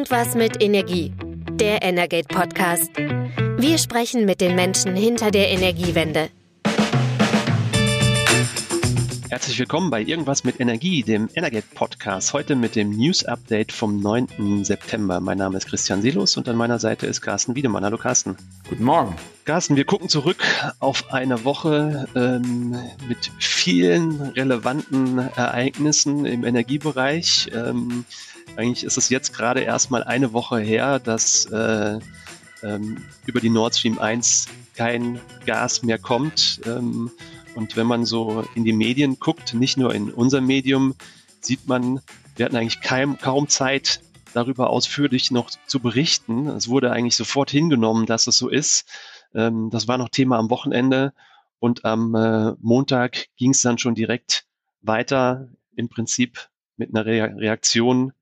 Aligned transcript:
Irgendwas 0.00 0.34
mit 0.34 0.62
Energie. 0.62 1.12
Der 1.52 1.82
Energate 1.82 2.26
Podcast. 2.26 2.90
Wir 3.58 3.76
sprechen 3.76 4.24
mit 4.24 4.40
den 4.40 4.54
Menschen 4.54 4.96
hinter 4.96 5.30
der 5.30 5.50
Energiewende. 5.50 6.30
Herzlich 9.28 9.58
willkommen 9.58 9.90
bei 9.90 10.00
Irgendwas 10.00 10.42
mit 10.42 10.58
Energie, 10.58 11.02
dem 11.02 11.28
Energate 11.34 11.66
Podcast. 11.74 12.32
Heute 12.32 12.56
mit 12.56 12.76
dem 12.76 12.90
News 12.96 13.26
Update 13.26 13.72
vom 13.72 14.00
9. 14.00 14.64
September. 14.64 15.20
Mein 15.20 15.36
Name 15.36 15.58
ist 15.58 15.66
Christian 15.66 16.00
Silos 16.00 16.38
und 16.38 16.48
an 16.48 16.56
meiner 16.56 16.78
Seite 16.78 17.06
ist 17.06 17.20
Carsten 17.20 17.54
Wiedemann. 17.54 17.84
Hallo 17.84 17.98
Carsten. 17.98 18.36
Guten 18.70 18.84
Morgen. 18.84 19.14
Carsten, 19.44 19.76
wir 19.76 19.84
gucken 19.84 20.08
zurück 20.08 20.42
auf 20.78 21.12
eine 21.12 21.44
Woche 21.44 22.08
ähm, 22.16 22.70
mit 23.06 23.30
vielen 23.38 24.20
relevanten 24.20 25.18
Ereignissen 25.18 26.24
im 26.24 26.44
Energiebereich. 26.44 27.50
Ähm, 27.54 28.06
eigentlich 28.56 28.84
ist 28.84 28.96
es 28.96 29.08
jetzt 29.08 29.32
gerade 29.32 29.60
erstmal 29.60 30.04
eine 30.04 30.32
Woche 30.32 30.58
her, 30.58 30.98
dass 30.98 31.46
äh, 31.46 31.98
ähm, 32.62 32.98
über 33.26 33.40
die 33.40 33.50
Nord 33.50 33.76
Stream 33.76 33.98
1 33.98 34.46
kein 34.74 35.20
Gas 35.46 35.82
mehr 35.82 35.98
kommt. 35.98 36.60
Ähm, 36.66 37.10
und 37.54 37.76
wenn 37.76 37.86
man 37.86 38.04
so 38.04 38.44
in 38.54 38.64
die 38.64 38.72
Medien 38.72 39.18
guckt, 39.18 39.54
nicht 39.54 39.76
nur 39.76 39.94
in 39.94 40.10
unser 40.10 40.40
Medium, 40.40 40.94
sieht 41.40 41.66
man, 41.66 42.00
wir 42.36 42.44
hatten 42.44 42.56
eigentlich 42.56 42.80
kaum, 42.80 43.18
kaum 43.18 43.48
Zeit, 43.48 44.00
darüber 44.32 44.70
ausführlich 44.70 45.30
noch 45.30 45.50
zu 45.66 45.80
berichten. 45.80 46.46
Es 46.48 46.68
wurde 46.68 46.92
eigentlich 46.92 47.16
sofort 47.16 47.50
hingenommen, 47.50 48.06
dass 48.06 48.26
es 48.26 48.38
so 48.38 48.48
ist. 48.48 48.84
Ähm, 49.34 49.70
das 49.70 49.88
war 49.88 49.98
noch 49.98 50.08
Thema 50.08 50.38
am 50.38 50.50
Wochenende 50.50 51.12
und 51.58 51.84
am 51.84 52.14
äh, 52.14 52.52
Montag 52.60 53.26
ging 53.36 53.50
es 53.50 53.62
dann 53.62 53.78
schon 53.78 53.94
direkt 53.94 54.46
weiter, 54.82 55.48
im 55.76 55.88
Prinzip 55.88 56.48
mit 56.76 56.90
einer 56.90 57.04
Re 57.06 57.34
Reaktion, 57.36 58.12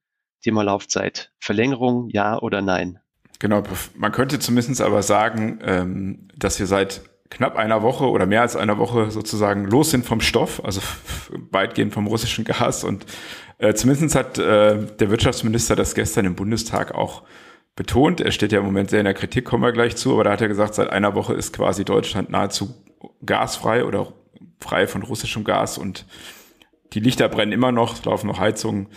Thema 0.42 0.62
Laufzeit. 0.62 1.32
Verlängerung, 1.38 2.08
ja 2.10 2.38
oder 2.38 2.62
nein? 2.62 2.98
Genau, 3.38 3.62
man 3.94 4.12
könnte 4.12 4.38
zumindest 4.38 4.80
aber 4.80 5.02
sagen, 5.02 5.60
ähm, 5.62 6.28
dass 6.36 6.58
wir 6.58 6.66
seit 6.66 7.02
knapp 7.30 7.56
einer 7.56 7.82
Woche 7.82 8.08
oder 8.08 8.26
mehr 8.26 8.42
als 8.42 8.56
einer 8.56 8.78
Woche 8.78 9.10
sozusagen 9.10 9.64
los 9.66 9.90
sind 9.90 10.04
vom 10.04 10.20
Stoff, 10.20 10.64
also 10.64 10.80
weitgehend 11.50 11.92
vom 11.92 12.06
russischen 12.06 12.44
Gas. 12.44 12.84
Und 12.84 13.06
äh, 13.58 13.74
zumindest 13.74 14.14
hat 14.14 14.38
äh, 14.38 14.86
der 14.86 15.10
Wirtschaftsminister 15.10 15.76
das 15.76 15.94
gestern 15.94 16.24
im 16.24 16.34
Bundestag 16.34 16.94
auch 16.94 17.22
betont. 17.76 18.20
Er 18.20 18.32
steht 18.32 18.52
ja 18.52 18.58
im 18.58 18.64
Moment 18.64 18.90
sehr 18.90 19.00
in 19.00 19.04
der 19.04 19.14
Kritik, 19.14 19.44
kommen 19.44 19.62
wir 19.62 19.72
gleich 19.72 19.96
zu, 19.96 20.12
aber 20.12 20.24
da 20.24 20.32
hat 20.32 20.40
er 20.40 20.48
gesagt, 20.48 20.74
seit 20.74 20.90
einer 20.90 21.14
Woche 21.14 21.34
ist 21.34 21.54
quasi 21.54 21.84
Deutschland 21.84 22.30
nahezu 22.30 22.74
gasfrei 23.24 23.84
oder 23.84 24.12
frei 24.58 24.86
von 24.86 25.02
russischem 25.02 25.44
Gas 25.44 25.78
und 25.78 26.04
die 26.94 27.00
Lichter 27.00 27.28
brennen 27.28 27.52
immer 27.52 27.70
noch, 27.70 28.04
laufen 28.04 28.26
noch 28.26 28.40
Heizungen. 28.40 28.88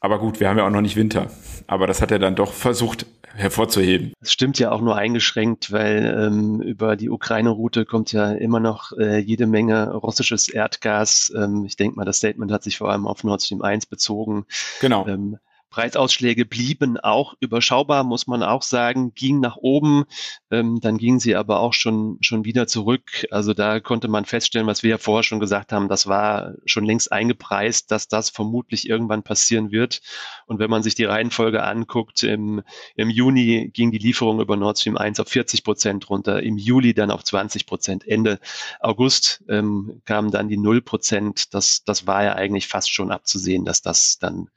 Aber 0.00 0.18
gut, 0.18 0.40
wir 0.40 0.48
haben 0.48 0.58
ja 0.58 0.66
auch 0.66 0.70
noch 0.70 0.80
nicht 0.80 0.96
Winter. 0.96 1.28
Aber 1.66 1.86
das 1.86 2.00
hat 2.00 2.10
er 2.10 2.18
dann 2.18 2.36
doch 2.36 2.52
versucht 2.52 3.06
hervorzuheben. 3.34 4.12
Das 4.20 4.32
stimmt 4.32 4.58
ja 4.58 4.70
auch 4.72 4.80
nur 4.80 4.96
eingeschränkt, 4.96 5.70
weil 5.70 6.16
ähm, 6.18 6.60
über 6.60 6.96
die 6.96 7.10
Ukraine-Route 7.10 7.84
kommt 7.84 8.12
ja 8.12 8.32
immer 8.32 8.60
noch 8.60 8.92
äh, 8.92 9.18
jede 9.18 9.46
Menge 9.46 9.92
russisches 9.92 10.48
Erdgas. 10.48 11.32
Ähm, 11.36 11.64
ich 11.64 11.76
denke 11.76 11.96
mal, 11.96 12.04
das 12.04 12.18
Statement 12.18 12.50
hat 12.50 12.62
sich 12.62 12.78
vor 12.78 12.90
allem 12.90 13.06
auf 13.06 13.24
Nord 13.24 13.42
Stream 13.42 13.62
1 13.62 13.86
bezogen. 13.86 14.46
Genau. 14.80 15.06
Ähm, 15.06 15.38
Preisausschläge 15.70 16.44
blieben 16.44 16.96
auch 16.96 17.34
überschaubar, 17.40 18.04
muss 18.04 18.26
man 18.26 18.42
auch 18.42 18.62
sagen, 18.62 19.12
ging 19.14 19.40
nach 19.40 19.56
oben, 19.56 20.04
ähm, 20.50 20.80
dann 20.80 20.98
gingen 20.98 21.20
sie 21.20 21.36
aber 21.36 21.60
auch 21.60 21.74
schon, 21.74 22.18
schon 22.20 22.44
wieder 22.44 22.66
zurück. 22.66 23.26
Also 23.30 23.54
da 23.54 23.80
konnte 23.80 24.08
man 24.08 24.24
feststellen, 24.24 24.66
was 24.66 24.82
wir 24.82 24.90
ja 24.90 24.98
vorher 24.98 25.22
schon 25.22 25.40
gesagt 25.40 25.72
haben, 25.72 25.88
das 25.88 26.06
war 26.06 26.54
schon 26.64 26.84
längst 26.84 27.12
eingepreist, 27.12 27.90
dass 27.90 28.08
das 28.08 28.30
vermutlich 28.30 28.88
irgendwann 28.88 29.22
passieren 29.22 29.70
wird. 29.70 30.00
Und 30.46 30.58
wenn 30.58 30.70
man 30.70 30.82
sich 30.82 30.94
die 30.94 31.04
Reihenfolge 31.04 31.62
anguckt, 31.62 32.22
im, 32.22 32.62
im 32.96 33.10
Juni 33.10 33.70
ging 33.72 33.90
die 33.90 33.98
Lieferung 33.98 34.40
über 34.40 34.56
Nord 34.56 34.78
Stream 34.78 34.96
1 34.96 35.20
auf 35.20 35.28
40 35.28 35.64
Prozent 35.64 36.08
runter, 36.08 36.42
im 36.42 36.56
Juli 36.56 36.94
dann 36.94 37.10
auf 37.10 37.24
20 37.24 37.66
Prozent, 37.66 38.06
Ende 38.06 38.38
August 38.80 39.44
ähm, 39.48 40.00
kamen 40.04 40.30
dann 40.30 40.48
die 40.48 40.56
0 40.56 40.80
Prozent. 40.82 41.54
Das, 41.54 41.84
das 41.84 42.06
war 42.06 42.24
ja 42.24 42.34
eigentlich 42.34 42.68
fast 42.68 42.92
schon 42.92 43.10
abzusehen, 43.10 43.64
dass 43.64 43.82
das 43.82 44.18
dann 44.18 44.48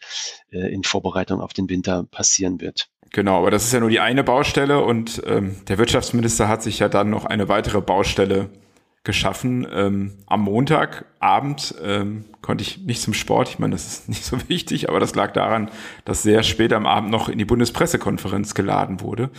äh, 0.51 0.73
in 0.73 0.83
Vorbereitung 1.01 1.41
auf 1.41 1.53
den 1.53 1.69
Winter 1.69 2.03
passieren 2.03 2.61
wird. 2.61 2.89
Genau, 3.11 3.39
aber 3.39 3.51
das 3.51 3.65
ist 3.65 3.73
ja 3.73 3.79
nur 3.79 3.89
die 3.89 3.99
eine 3.99 4.23
Baustelle 4.23 4.83
und 4.83 5.21
ähm, 5.25 5.57
der 5.67 5.77
Wirtschaftsminister 5.77 6.47
hat 6.47 6.63
sich 6.63 6.79
ja 6.79 6.87
dann 6.87 7.09
noch 7.09 7.25
eine 7.25 7.49
weitere 7.49 7.81
Baustelle 7.81 8.49
geschaffen. 9.03 9.67
Ähm, 9.69 10.13
am 10.27 10.41
Montagabend 10.41 11.75
ähm, 11.83 12.25
konnte 12.41 12.61
ich 12.61 12.77
nicht 12.85 13.01
zum 13.01 13.13
Sport, 13.13 13.49
ich 13.49 13.59
meine, 13.59 13.73
das 13.73 13.85
ist 13.85 14.09
nicht 14.09 14.23
so 14.23 14.37
wichtig, 14.47 14.89
aber 14.89 14.99
das 14.99 15.15
lag 15.15 15.33
daran, 15.33 15.69
dass 16.05 16.23
sehr 16.23 16.43
spät 16.43 16.71
am 16.71 16.85
Abend 16.85 17.09
noch 17.09 17.27
in 17.27 17.37
die 17.37 17.45
Bundespressekonferenz 17.45 18.53
geladen 18.53 19.01
wurde, 19.01 19.29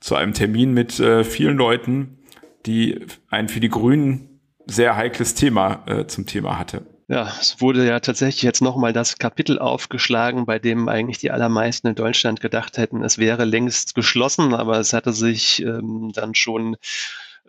zu 0.00 0.14
einem 0.14 0.34
Termin 0.34 0.74
mit 0.74 1.00
äh, 1.00 1.24
vielen 1.24 1.56
Leuten, 1.56 2.18
die 2.66 3.06
ein 3.30 3.48
für 3.48 3.60
die 3.60 3.70
Grünen 3.70 4.40
sehr 4.66 4.96
heikles 4.96 5.34
Thema 5.34 5.84
äh, 5.86 6.06
zum 6.06 6.26
Thema 6.26 6.58
hatte. 6.58 6.84
Ja, 7.08 7.32
es 7.40 7.60
wurde 7.60 7.86
ja 7.86 8.00
tatsächlich 8.00 8.42
jetzt 8.42 8.60
nochmal 8.62 8.92
das 8.92 9.18
Kapitel 9.18 9.60
aufgeschlagen, 9.60 10.44
bei 10.44 10.58
dem 10.58 10.88
eigentlich 10.88 11.18
die 11.18 11.30
allermeisten 11.30 11.86
in 11.86 11.94
Deutschland 11.94 12.40
gedacht 12.40 12.78
hätten, 12.78 13.04
es 13.04 13.16
wäre 13.18 13.44
längst 13.44 13.94
geschlossen, 13.94 14.54
aber 14.54 14.80
es 14.80 14.92
hatte 14.92 15.12
sich 15.12 15.62
ähm, 15.62 16.10
dann 16.12 16.34
schon 16.34 16.76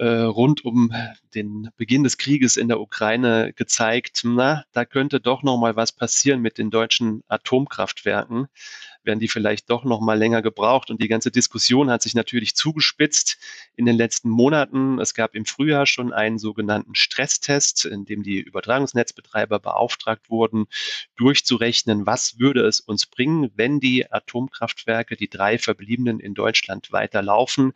rund 0.03 0.63
um 0.65 0.93
den 1.33 1.69
Beginn 1.77 2.03
des 2.03 2.17
Krieges 2.17 2.57
in 2.57 2.67
der 2.67 2.79
Ukraine 2.79 3.53
gezeigt, 3.53 4.21
na, 4.23 4.63
da 4.71 4.85
könnte 4.85 5.19
doch 5.19 5.43
nochmal 5.43 5.75
was 5.75 5.91
passieren 5.91 6.41
mit 6.41 6.57
den 6.57 6.69
deutschen 6.69 7.23
Atomkraftwerken 7.27 8.47
werden 9.07 9.19
die 9.19 9.27
vielleicht 9.27 9.71
doch 9.71 9.83
noch 9.83 10.01
mal 10.01 10.17
länger 10.19 10.43
gebraucht. 10.43 10.91
Und 10.91 11.01
die 11.01 11.07
ganze 11.07 11.31
Diskussion 11.31 11.89
hat 11.89 12.03
sich 12.03 12.13
natürlich 12.13 12.55
zugespitzt 12.55 13.39
in 13.75 13.87
den 13.87 13.95
letzten 13.95 14.29
Monaten. 14.29 14.99
Es 14.99 15.15
gab 15.15 15.33
im 15.33 15.45
Frühjahr 15.45 15.87
schon 15.87 16.13
einen 16.13 16.37
sogenannten 16.37 16.93
Stresstest, 16.93 17.85
in 17.85 18.05
dem 18.05 18.21
die 18.21 18.39
Übertragungsnetzbetreiber 18.39 19.59
beauftragt 19.59 20.29
wurden, 20.29 20.67
durchzurechnen, 21.15 22.05
was 22.05 22.37
würde 22.37 22.67
es 22.67 22.79
uns 22.79 23.07
bringen, 23.07 23.49
wenn 23.55 23.79
die 23.79 24.11
Atomkraftwerke, 24.11 25.15
die 25.15 25.29
drei 25.29 25.57
verbliebenen 25.57 26.19
in 26.19 26.35
Deutschland 26.35 26.91
weiterlaufen. 26.91 27.73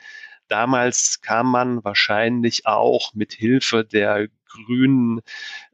Damals 0.51 1.21
kam 1.21 1.49
man 1.49 1.81
wahrscheinlich 1.85 2.65
auch 2.65 3.13
mit 3.13 3.31
Hilfe 3.31 3.85
der 3.85 4.27
grünen 4.49 5.21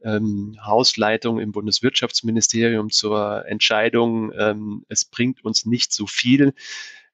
ähm, 0.04 0.56
Hausleitung 0.64 1.40
im 1.40 1.50
Bundeswirtschaftsministerium 1.50 2.88
zur 2.90 3.44
Entscheidung, 3.48 4.32
ähm, 4.38 4.84
es 4.88 5.04
bringt 5.04 5.44
uns 5.44 5.66
nicht 5.66 5.92
so 5.92 6.06
viel. 6.06 6.54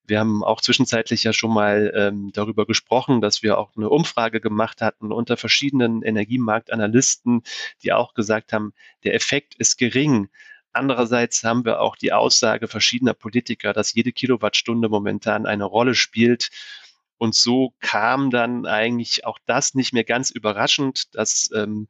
Wir 0.07 0.21
haben 0.21 0.45
auch 0.45 0.61
zwischenzeitlich 0.61 1.25
ja 1.25 1.33
schon 1.33 1.55
mal 1.55 1.91
ähm, 1.97 2.33
darüber 2.35 2.67
gesprochen, 2.67 3.23
dass 3.23 3.43
wir 3.43 3.57
auch 3.57 3.75
eine 3.79 3.89
Umfrage 3.89 4.43
gemacht 4.43 4.83
hatten 4.83 5.11
unter 5.11 5.39
verschiedenen 5.39 6.03
Energiemarktanalysten, 6.03 7.45
die 7.83 7.95
auch 7.95 8.13
gesagt 8.13 8.53
haben, 8.53 8.75
der 9.05 9.15
Effekt 9.15 9.55
ist 9.55 9.79
gering. 9.79 10.29
Andererseits 10.75 11.43
haben 11.45 11.65
wir 11.65 11.81
auch 11.81 11.97
die 11.97 12.13
Aussage 12.13 12.69
verschiedener 12.69 13.15
Politiker, 13.15 13.73
dass 13.73 13.95
jede 13.95 14.13
Kilowattstunde 14.13 14.91
momentan 14.91 15.47
eine 15.47 15.65
Rolle 15.65 15.95
spielt. 15.95 16.51
Und 17.19 17.35
so 17.35 17.75
kam 17.81 18.31
dann 18.31 18.67
eigentlich 18.67 19.25
auch 19.25 19.39
das 19.47 19.75
nicht 19.75 19.93
mehr 19.93 20.05
ganz 20.05 20.31
überraschend, 20.31 21.15
dass 21.15 21.51
ähm, 21.55 21.89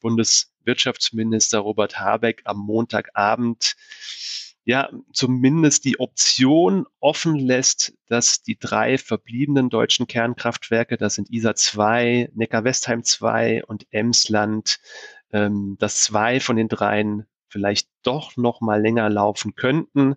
Bundeswirtschaftsminister 0.00 1.58
Robert 1.58 1.98
Habeck 1.98 2.42
am 2.44 2.58
Montagabend 2.58 3.74
ja 4.64 4.90
zumindest 5.12 5.84
die 5.84 5.98
Option 6.00 6.86
offen 6.98 7.36
lässt, 7.36 7.94
dass 8.08 8.42
die 8.42 8.58
drei 8.58 8.98
verbliebenen 8.98 9.70
deutschen 9.70 10.08
Kernkraftwerke, 10.08 10.96
das 10.96 11.14
sind 11.14 11.30
ISA 11.30 11.54
2, 11.54 12.30
Neckar-Westheim 12.34 13.04
2 13.04 13.64
und 13.64 13.86
Emsland, 13.92 14.80
ähm, 15.32 15.76
dass 15.78 16.02
zwei 16.02 16.40
von 16.40 16.56
den 16.56 16.68
dreien 16.68 17.26
vielleicht 17.56 17.88
doch 18.02 18.36
noch 18.36 18.60
mal 18.60 18.82
länger 18.82 19.08
laufen 19.08 19.54
könnten. 19.54 20.16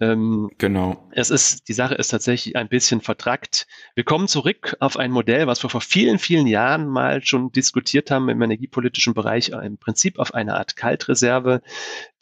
Ähm, 0.00 0.50
genau. 0.58 1.08
Es 1.12 1.30
ist, 1.30 1.68
die 1.68 1.74
Sache 1.74 1.94
ist 1.94 2.08
tatsächlich 2.08 2.56
ein 2.56 2.68
bisschen 2.68 3.00
vertrackt. 3.00 3.68
Wir 3.94 4.02
kommen 4.02 4.26
zurück 4.26 4.76
auf 4.80 4.96
ein 4.96 5.12
Modell, 5.12 5.46
was 5.46 5.62
wir 5.62 5.70
vor 5.70 5.80
vielen, 5.80 6.18
vielen 6.18 6.48
Jahren 6.48 6.88
mal 6.88 7.22
schon 7.22 7.52
diskutiert 7.52 8.10
haben 8.10 8.28
im 8.28 8.42
energiepolitischen 8.42 9.14
Bereich, 9.14 9.50
im 9.50 9.78
Prinzip 9.78 10.18
auf 10.18 10.34
eine 10.34 10.56
Art 10.56 10.74
Kaltreserve. 10.74 11.62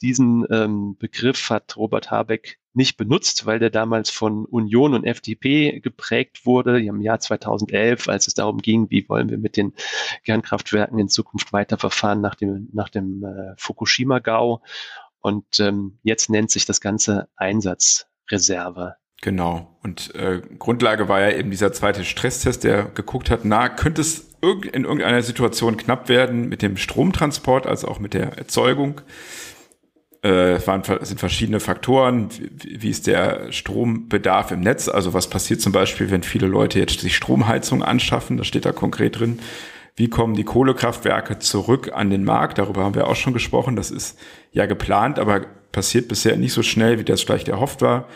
Diesen 0.02 0.46
ähm, 0.50 0.96
Begriff 0.98 1.48
hat 1.48 1.78
Robert 1.78 2.10
Habeck 2.10 2.59
nicht 2.72 2.96
benutzt, 2.96 3.46
weil 3.46 3.58
der 3.58 3.70
damals 3.70 4.10
von 4.10 4.44
Union 4.44 4.94
und 4.94 5.04
FDP 5.04 5.80
geprägt 5.80 6.46
wurde 6.46 6.80
im 6.80 7.00
Jahr 7.00 7.18
2011, 7.18 8.08
als 8.08 8.28
es 8.28 8.34
darum 8.34 8.58
ging, 8.58 8.90
wie 8.90 9.08
wollen 9.08 9.28
wir 9.28 9.38
mit 9.38 9.56
den 9.56 9.72
Kernkraftwerken 10.24 10.98
in 10.98 11.08
Zukunft 11.08 11.52
weiterverfahren 11.52 12.20
nach 12.20 12.34
dem, 12.34 12.68
nach 12.72 12.88
dem 12.88 13.24
äh, 13.24 13.54
Fukushima-Gau. 13.56 14.62
Und 15.20 15.60
ähm, 15.60 15.98
jetzt 16.02 16.30
nennt 16.30 16.50
sich 16.50 16.64
das 16.64 16.80
Ganze 16.80 17.28
Einsatzreserve. 17.36 18.96
Genau. 19.20 19.76
Und 19.82 20.14
äh, 20.14 20.40
Grundlage 20.58 21.08
war 21.08 21.20
ja 21.20 21.36
eben 21.36 21.50
dieser 21.50 21.72
zweite 21.72 22.04
Stresstest, 22.04 22.64
der 22.64 22.84
geguckt 22.84 23.30
hat, 23.30 23.40
na, 23.44 23.68
könnte 23.68 24.00
es 24.00 24.30
in 24.40 24.84
irgendeiner 24.84 25.22
Situation 25.22 25.76
knapp 25.76 26.08
werden 26.08 26.48
mit 26.48 26.62
dem 26.62 26.78
Stromtransport, 26.78 27.66
also 27.66 27.88
auch 27.88 27.98
mit 27.98 28.14
der 28.14 28.38
Erzeugung. 28.38 29.02
Äh, 30.22 30.52
es 30.52 30.66
waren, 30.66 30.82
sind 31.02 31.18
verschiedene 31.18 31.60
Faktoren. 31.60 32.28
Wie, 32.30 32.82
wie 32.82 32.90
ist 32.90 33.06
der 33.06 33.52
Strombedarf 33.52 34.50
im 34.50 34.60
Netz? 34.60 34.88
Also 34.88 35.14
was 35.14 35.30
passiert 35.30 35.60
zum 35.60 35.72
Beispiel, 35.72 36.10
wenn 36.10 36.22
viele 36.22 36.46
Leute 36.46 36.78
jetzt 36.78 37.00
sich 37.00 37.16
Stromheizung 37.16 37.82
anschaffen? 37.82 38.36
Das 38.36 38.46
steht 38.46 38.66
da 38.66 38.72
konkret 38.72 39.18
drin. 39.18 39.38
Wie 39.96 40.08
kommen 40.08 40.34
die 40.34 40.44
Kohlekraftwerke 40.44 41.38
zurück 41.38 41.90
an 41.94 42.10
den 42.10 42.24
Markt? 42.24 42.58
Darüber 42.58 42.84
haben 42.84 42.94
wir 42.94 43.06
auch 43.06 43.16
schon 43.16 43.32
gesprochen. 43.32 43.76
Das 43.76 43.90
ist 43.90 44.18
ja 44.52 44.66
geplant, 44.66 45.18
aber 45.18 45.40
passiert 45.72 46.08
bisher 46.08 46.36
nicht 46.36 46.52
so 46.52 46.62
schnell, 46.62 46.98
wie 46.98 47.04
das 47.04 47.22
vielleicht 47.22 47.48
erhofft 47.48 47.82
war. 47.82 48.08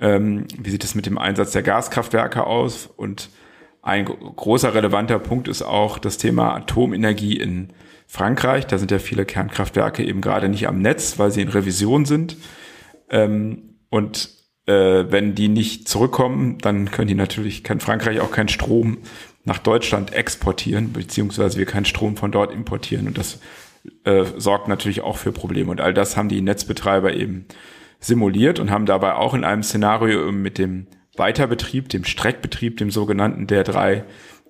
Ähm, 0.00 0.46
wie 0.58 0.70
sieht 0.70 0.84
es 0.84 0.94
mit 0.94 1.06
dem 1.06 1.18
Einsatz 1.18 1.52
der 1.52 1.62
Gaskraftwerke 1.62 2.44
aus? 2.46 2.88
Und 2.96 3.30
ein 3.82 4.06
großer 4.06 4.74
relevanter 4.74 5.18
Punkt 5.18 5.46
ist 5.46 5.62
auch 5.62 5.98
das 5.98 6.18
Thema 6.18 6.54
Atomenergie 6.54 7.36
in 7.36 7.72
Frankreich. 8.06 8.66
Da 8.66 8.78
sind 8.78 8.90
ja 8.90 8.98
viele 8.98 9.24
Kernkraftwerke 9.24 10.04
eben 10.04 10.20
gerade 10.20 10.48
nicht 10.48 10.68
am 10.68 10.80
Netz, 10.80 11.18
weil 11.18 11.30
sie 11.30 11.42
in 11.42 11.48
Revision 11.48 12.04
sind. 12.04 12.36
Ähm, 13.10 13.76
und 13.90 14.30
äh, 14.66 15.04
wenn 15.08 15.34
die 15.34 15.48
nicht 15.48 15.88
zurückkommen, 15.88 16.58
dann 16.58 16.90
können 16.90 17.08
die 17.08 17.14
natürlich, 17.14 17.64
kann 17.64 17.80
Frankreich 17.80 18.20
auch 18.20 18.30
keinen 18.30 18.48
Strom 18.48 18.98
nach 19.44 19.58
Deutschland 19.58 20.12
exportieren, 20.12 20.92
beziehungsweise 20.92 21.58
wir 21.58 21.66
keinen 21.66 21.84
Strom 21.84 22.16
von 22.16 22.32
dort 22.32 22.52
importieren. 22.52 23.06
Und 23.06 23.18
das 23.18 23.40
äh, 24.04 24.24
sorgt 24.36 24.68
natürlich 24.68 25.02
auch 25.02 25.18
für 25.18 25.32
Probleme. 25.32 25.70
Und 25.70 25.80
all 25.80 25.92
das 25.92 26.16
haben 26.16 26.28
die 26.28 26.40
Netzbetreiber 26.40 27.14
eben 27.14 27.46
simuliert 28.00 28.58
und 28.58 28.70
haben 28.70 28.86
dabei 28.86 29.14
auch 29.14 29.34
in 29.34 29.44
einem 29.44 29.62
Szenario 29.62 30.32
mit 30.32 30.58
dem 30.58 30.86
Weiterbetrieb, 31.16 31.88
dem 31.90 32.04
Streckbetrieb, 32.04 32.78
dem 32.78 32.90
sogenannten 32.90 33.46
der 33.46 33.64
drei 33.64 34.04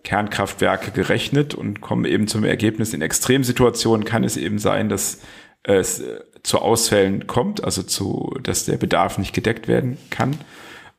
Kernkraftwerke 0.05 0.93
gerechnet 0.93 1.55
und 1.55 1.81
kommen 1.81 2.05
eben 2.05 2.29
zum 2.29 2.45
Ergebnis, 2.45 2.95
in 2.95 3.03
Extremsituationen 3.03 4.05
kann 4.05 4.23
es 4.23 4.37
eben 4.37 4.59
sein, 4.59 4.89
dass 4.89 5.21
es 5.65 6.03
zu 6.43 6.59
Ausfällen 6.59 7.27
kommt, 7.27 7.65
also 7.65 7.83
zu, 7.83 8.37
dass 8.43 8.67
der 8.67 8.77
Bedarf 8.77 9.19
nicht 9.19 9.35
gedeckt 9.35 9.67
werden 9.67 9.97
kann. 10.11 10.37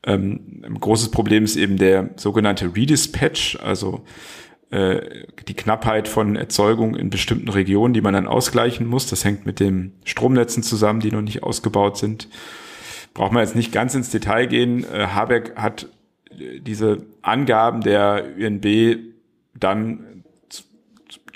Ähm, 0.04 0.62
ein 0.64 0.80
großes 0.80 1.10
Problem 1.10 1.44
ist 1.44 1.56
eben 1.56 1.78
der 1.78 2.10
sogenannte 2.16 2.74
Redispatch, 2.74 3.58
also 3.62 4.04
äh, 4.70 5.24
die 5.46 5.54
Knappheit 5.54 6.08
von 6.08 6.34
Erzeugung 6.34 6.96
in 6.96 7.10
bestimmten 7.10 7.48
Regionen, 7.48 7.94
die 7.94 8.00
man 8.00 8.14
dann 8.14 8.26
ausgleichen 8.26 8.86
muss. 8.86 9.06
Das 9.06 9.24
hängt 9.24 9.46
mit 9.46 9.60
den 9.60 9.92
Stromnetzen 10.04 10.64
zusammen, 10.64 11.00
die 11.00 11.12
noch 11.12 11.22
nicht 11.22 11.44
ausgebaut 11.44 11.96
sind. 11.96 12.28
Braucht 13.14 13.32
man 13.32 13.44
jetzt 13.44 13.54
nicht 13.54 13.72
ganz 13.72 13.94
ins 13.94 14.10
Detail 14.10 14.46
gehen. 14.46 14.84
Äh, 14.84 15.06
Habeck 15.06 15.56
hat 15.56 15.86
diese 16.36 17.06
Angaben 17.22 17.80
der 17.80 18.24
ÖNB 18.38 18.98
dann 19.54 20.24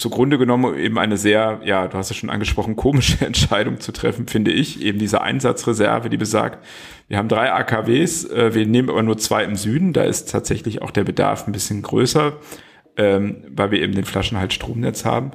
zugrunde 0.01 0.39
genommen, 0.39 0.77
eben 0.77 0.99
eine 0.99 1.17
sehr, 1.17 1.61
ja, 1.65 1.87
du 1.87 1.97
hast 1.99 2.11
es 2.11 2.17
schon 2.17 2.31
angesprochen, 2.31 2.75
komische 2.75 3.25
Entscheidung 3.25 3.81
zu 3.81 3.93
treffen, 3.93 4.27
finde 4.27 4.51
ich. 4.51 4.83
Eben 4.83 4.99
diese 4.99 5.21
Einsatzreserve, 5.21 6.09
die 6.09 6.17
besagt, 6.17 6.65
wir 7.09 7.19
haben 7.19 7.29
drei 7.29 7.53
AKWs, 7.53 8.25
äh, 8.25 8.55
wir 8.55 8.67
nehmen 8.67 8.89
aber 8.89 9.03
nur 9.03 9.19
zwei 9.19 9.45
im 9.45 9.57
Süden, 9.57 9.93
da 9.93 10.03
ist 10.03 10.31
tatsächlich 10.31 10.83
auch 10.83 10.91
der 10.91 11.05
Bedarf 11.05 11.47
ein 11.47 11.53
bisschen 11.53 11.83
größer, 11.83 12.33
ähm, 12.97 13.45
weil 13.51 13.71
wir 13.71 13.83
eben 13.83 13.95
den 13.95 14.07
Flaschenhals 14.07 14.55
Stromnetz 14.55 15.05
haben. 15.05 15.33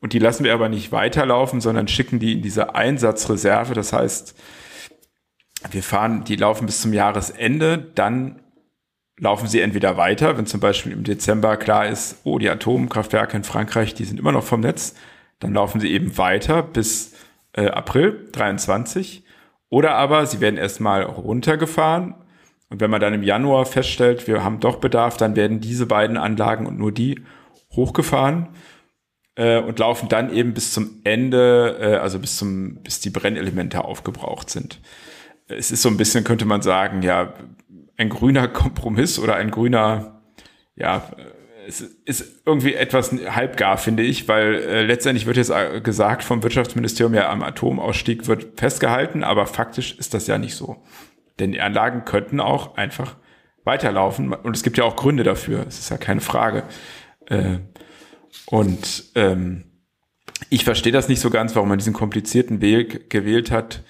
Und 0.00 0.12
die 0.12 0.18
lassen 0.18 0.44
wir 0.44 0.54
aber 0.54 0.68
nicht 0.68 0.92
weiterlaufen, 0.92 1.60
sondern 1.60 1.88
schicken 1.88 2.18
die 2.18 2.34
in 2.34 2.42
diese 2.42 2.74
Einsatzreserve. 2.74 3.74
Das 3.74 3.92
heißt, 3.92 4.36
wir 5.70 5.82
fahren, 5.82 6.24
die 6.24 6.36
laufen 6.36 6.66
bis 6.66 6.82
zum 6.82 6.92
Jahresende, 6.92 7.90
dann 7.94 8.40
laufen 9.18 9.48
sie 9.48 9.60
entweder 9.60 9.96
weiter, 9.96 10.38
wenn 10.38 10.46
zum 10.46 10.60
Beispiel 10.60 10.92
im 10.92 11.04
Dezember 11.04 11.56
klar 11.56 11.86
ist, 11.86 12.20
oh, 12.24 12.38
die 12.38 12.48
Atomkraftwerke 12.48 13.36
in 13.36 13.44
Frankreich, 13.44 13.94
die 13.94 14.04
sind 14.04 14.18
immer 14.18 14.32
noch 14.32 14.44
vom 14.44 14.60
Netz, 14.60 14.94
dann 15.40 15.54
laufen 15.54 15.80
sie 15.80 15.92
eben 15.92 16.16
weiter 16.18 16.62
bis 16.62 17.14
äh, 17.52 17.66
April 17.66 18.28
23. 18.32 19.24
Oder 19.70 19.94
aber 19.94 20.26
sie 20.26 20.40
werden 20.40 20.56
erstmal 20.56 21.02
runtergefahren 21.02 22.14
und 22.70 22.80
wenn 22.80 22.90
man 22.90 23.00
dann 23.00 23.14
im 23.14 23.22
Januar 23.22 23.66
feststellt, 23.66 24.26
wir 24.26 24.44
haben 24.44 24.60
doch 24.60 24.76
Bedarf, 24.76 25.16
dann 25.16 25.36
werden 25.36 25.60
diese 25.60 25.86
beiden 25.86 26.16
Anlagen 26.16 26.66
und 26.66 26.78
nur 26.78 26.92
die 26.92 27.22
hochgefahren 27.72 28.48
äh, 29.36 29.58
und 29.58 29.78
laufen 29.78 30.08
dann 30.08 30.32
eben 30.32 30.52
bis 30.52 30.72
zum 30.72 31.00
Ende, 31.04 31.78
äh, 31.80 31.96
also 31.96 32.18
bis 32.18 32.36
zum, 32.36 32.76
bis 32.82 33.00
die 33.00 33.10
Brennelemente 33.10 33.84
aufgebraucht 33.84 34.50
sind. 34.50 34.80
Es 35.48 35.70
ist 35.70 35.80
so 35.80 35.88
ein 35.88 35.96
bisschen, 35.96 36.24
könnte 36.24 36.44
man 36.44 36.60
sagen, 36.60 37.02
ja, 37.02 37.32
ein 37.98 38.08
grüner 38.08 38.48
Kompromiss 38.48 39.18
oder 39.18 39.34
ein 39.34 39.50
grüner, 39.50 40.22
ja, 40.76 41.10
es 41.66 41.82
ist 41.82 42.42
irgendwie 42.46 42.72
etwas 42.72 43.12
halbgar, 43.12 43.76
finde 43.76 44.02
ich, 44.02 44.26
weil 44.26 44.54
äh, 44.54 44.82
letztendlich 44.84 45.26
wird 45.26 45.36
jetzt 45.36 45.50
äh, 45.50 45.82
gesagt 45.82 46.22
vom 46.24 46.42
Wirtschaftsministerium 46.42 47.12
ja 47.12 47.28
am 47.28 47.42
Atomausstieg 47.42 48.26
wird 48.26 48.58
festgehalten, 48.58 49.22
aber 49.22 49.44
faktisch 49.44 49.94
ist 49.98 50.14
das 50.14 50.26
ja 50.26 50.38
nicht 50.38 50.54
so. 50.54 50.82
Denn 51.38 51.52
die 51.52 51.60
Anlagen 51.60 52.06
könnten 52.06 52.40
auch 52.40 52.76
einfach 52.76 53.16
weiterlaufen 53.64 54.32
und 54.32 54.56
es 54.56 54.62
gibt 54.62 54.78
ja 54.78 54.84
auch 54.84 54.96
Gründe 54.96 55.24
dafür, 55.24 55.66
es 55.66 55.78
ist 55.78 55.90
ja 55.90 55.98
keine 55.98 56.22
Frage. 56.22 56.62
Äh, 57.26 57.58
und 58.46 59.04
ähm, 59.14 59.64
ich 60.48 60.64
verstehe 60.64 60.92
das 60.92 61.08
nicht 61.08 61.20
so 61.20 61.28
ganz, 61.28 61.54
warum 61.54 61.68
man 61.68 61.78
diesen 61.78 61.92
komplizierten 61.92 62.62
Weg 62.62 63.10
gewählt 63.10 63.50
hat, 63.50 63.82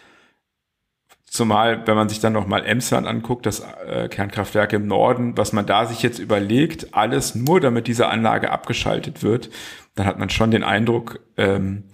Zumal, 1.30 1.86
wenn 1.86 1.94
man 1.94 2.08
sich 2.08 2.20
dann 2.20 2.32
nochmal 2.32 2.64
Emsland 2.64 3.06
anguckt, 3.06 3.44
das 3.44 3.60
äh, 3.86 4.08
Kernkraftwerk 4.08 4.72
im 4.72 4.86
Norden, 4.86 5.36
was 5.36 5.52
man 5.52 5.66
da 5.66 5.84
sich 5.84 6.02
jetzt 6.02 6.18
überlegt, 6.18 6.94
alles 6.94 7.34
nur 7.34 7.60
damit 7.60 7.86
diese 7.86 8.08
Anlage 8.08 8.50
abgeschaltet 8.50 9.22
wird, 9.22 9.50
dann 9.94 10.06
hat 10.06 10.18
man 10.18 10.30
schon 10.30 10.50
den 10.50 10.64
Eindruck, 10.64 11.20
ähm, 11.36 11.84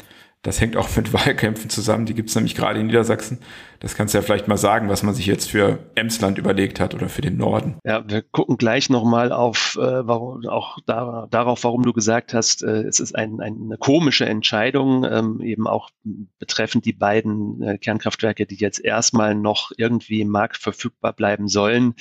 das 0.44 0.60
hängt 0.60 0.76
auch 0.76 0.94
mit 0.94 1.12
Wahlkämpfen 1.12 1.68
zusammen, 1.68 2.06
die 2.06 2.14
gibt's 2.14 2.34
nämlich 2.36 2.54
gerade 2.54 2.78
in 2.78 2.86
Niedersachsen. 2.86 3.40
Das 3.80 3.96
kannst 3.96 4.14
du 4.14 4.18
ja 4.18 4.22
vielleicht 4.22 4.46
mal 4.46 4.56
sagen, 4.56 4.88
was 4.88 5.02
man 5.02 5.14
sich 5.14 5.26
jetzt 5.26 5.50
für 5.50 5.78
Emsland 5.94 6.38
überlegt 6.38 6.80
hat 6.80 6.94
oder 6.94 7.08
für 7.08 7.20
den 7.20 7.36
Norden. 7.36 7.76
Ja, 7.84 8.08
wir 8.08 8.22
gucken 8.22 8.56
gleich 8.56 8.88
nochmal 8.88 9.32
auf, 9.32 9.76
äh, 9.78 10.06
warum, 10.06 10.46
auch 10.46 10.78
da, 10.86 11.26
darauf, 11.30 11.64
warum 11.64 11.82
du 11.82 11.92
gesagt 11.92 12.32
hast, 12.32 12.62
äh, 12.62 12.82
es 12.82 13.00
ist 13.00 13.14
ein, 13.14 13.40
eine 13.40 13.76
komische 13.78 14.26
Entscheidung, 14.26 15.04
ähm, 15.04 15.40
eben 15.40 15.66
auch 15.66 15.90
betreffend 16.38 16.84
die 16.84 16.92
beiden 16.92 17.62
äh, 17.62 17.78
Kernkraftwerke, 17.78 18.46
die 18.46 18.56
jetzt 18.56 18.82
erstmal 18.82 19.34
noch 19.34 19.70
irgendwie 19.76 20.20
im 20.20 20.28
Markt 20.28 20.58
verfügbar 20.58 21.12
bleiben 21.12 21.48
sollen. 21.48 21.94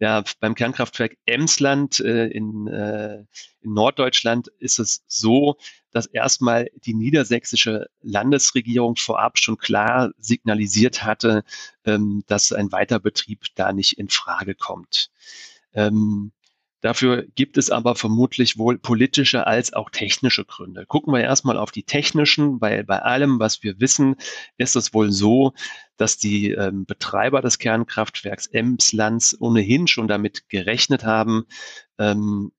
Ja, 0.00 0.24
beim 0.40 0.54
Kernkraftwerk 0.54 1.16
Emsland 1.26 2.00
äh, 2.00 2.26
in, 2.26 2.66
äh, 2.66 3.24
in 3.60 3.72
Norddeutschland 3.72 4.48
ist 4.58 4.80
es 4.80 5.04
so, 5.06 5.56
dass 5.94 6.06
erstmal 6.06 6.68
die 6.84 6.94
niedersächsische 6.94 7.88
Landesregierung 8.02 8.96
vorab 8.96 9.38
schon 9.38 9.56
klar 9.56 10.10
signalisiert 10.18 11.04
hatte, 11.04 11.44
ähm, 11.84 12.24
dass 12.26 12.52
ein 12.52 12.72
Weiterbetrieb 12.72 13.44
da 13.54 13.72
nicht 13.72 13.98
in 13.98 14.08
Frage 14.08 14.54
kommt. 14.54 15.10
Ähm, 15.72 16.32
Dafür 16.84 17.24
gibt 17.34 17.56
es 17.56 17.70
aber 17.70 17.94
vermutlich 17.94 18.58
wohl 18.58 18.76
politische 18.76 19.46
als 19.46 19.72
auch 19.72 19.88
technische 19.88 20.44
Gründe. 20.44 20.84
Gucken 20.84 21.14
wir 21.14 21.22
erstmal 21.22 21.56
auf 21.56 21.70
die 21.70 21.84
technischen, 21.84 22.60
weil 22.60 22.84
bei 22.84 22.98
allem, 22.98 23.40
was 23.40 23.62
wir 23.62 23.80
wissen, 23.80 24.16
ist 24.58 24.76
es 24.76 24.92
wohl 24.92 25.10
so, 25.10 25.54
dass 25.96 26.18
die 26.18 26.50
ähm, 26.50 26.84
Betreiber 26.84 27.40
des 27.40 27.58
Kernkraftwerks 27.58 28.48
Emslands 28.48 29.34
ohnehin 29.40 29.86
schon 29.86 30.08
damit 30.08 30.50
gerechnet 30.50 31.04
haben, 31.04 31.46
ähm, 31.96 32.52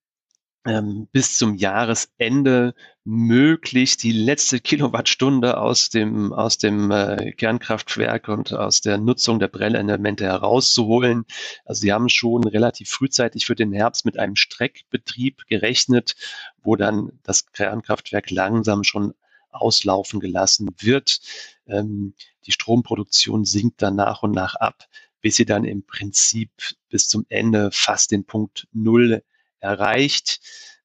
bis 1.12 1.38
zum 1.38 1.54
Jahresende 1.54 2.74
möglichst 3.04 4.02
die 4.02 4.12
letzte 4.12 4.60
Kilowattstunde 4.60 5.58
aus 5.58 5.90
dem, 5.90 6.34
aus 6.34 6.58
dem 6.58 6.90
äh, 6.90 7.34
Kernkraftwerk 7.34 8.28
und 8.30 8.52
aus 8.52 8.82
der 8.82 8.98
Nutzung 8.98 9.40
der 9.40 9.48
Brennelemente 9.48 10.26
herauszuholen. 10.26 11.26
Also 11.66 11.82
sie 11.82 11.94
haben 11.94 12.10
schon 12.10 12.46
relativ 12.46 12.90
frühzeitig 12.90 13.46
für 13.46 13.54
den 13.54 13.74
Herbst 13.74 14.06
mit 14.06 14.18
einem 14.18 14.36
Streckbetrieb 14.36 15.46
gerechnet, 15.48 16.16
wo 16.64 16.76
dann 16.76 17.12
das 17.22 17.52
Kernkraftwerk 17.52 18.32
langsam 18.32 18.84
schon 18.84 19.14
auslaufen 19.52 20.20
gelassen 20.20 20.70
wird. 20.80 21.20
Ähm, 21.68 22.16
die 22.48 22.52
Stromproduktion 22.52 23.46
sinkt 23.46 23.84
dann 23.84 23.96
nach 23.96 24.24
und 24.24 24.32
nach 24.32 24.56
ab, 24.56 24.88
bis 25.22 25.36
sie 25.36 25.46
dann 25.46 25.64
im 25.64 25.86
Prinzip 25.86 26.50
bis 26.90 27.08
zum 27.08 27.28
Ende 27.30 27.70
fast 27.72 28.10
den 28.10 28.26
Punkt 28.26 28.68
Null 28.74 29.22
erreicht. 29.66 30.40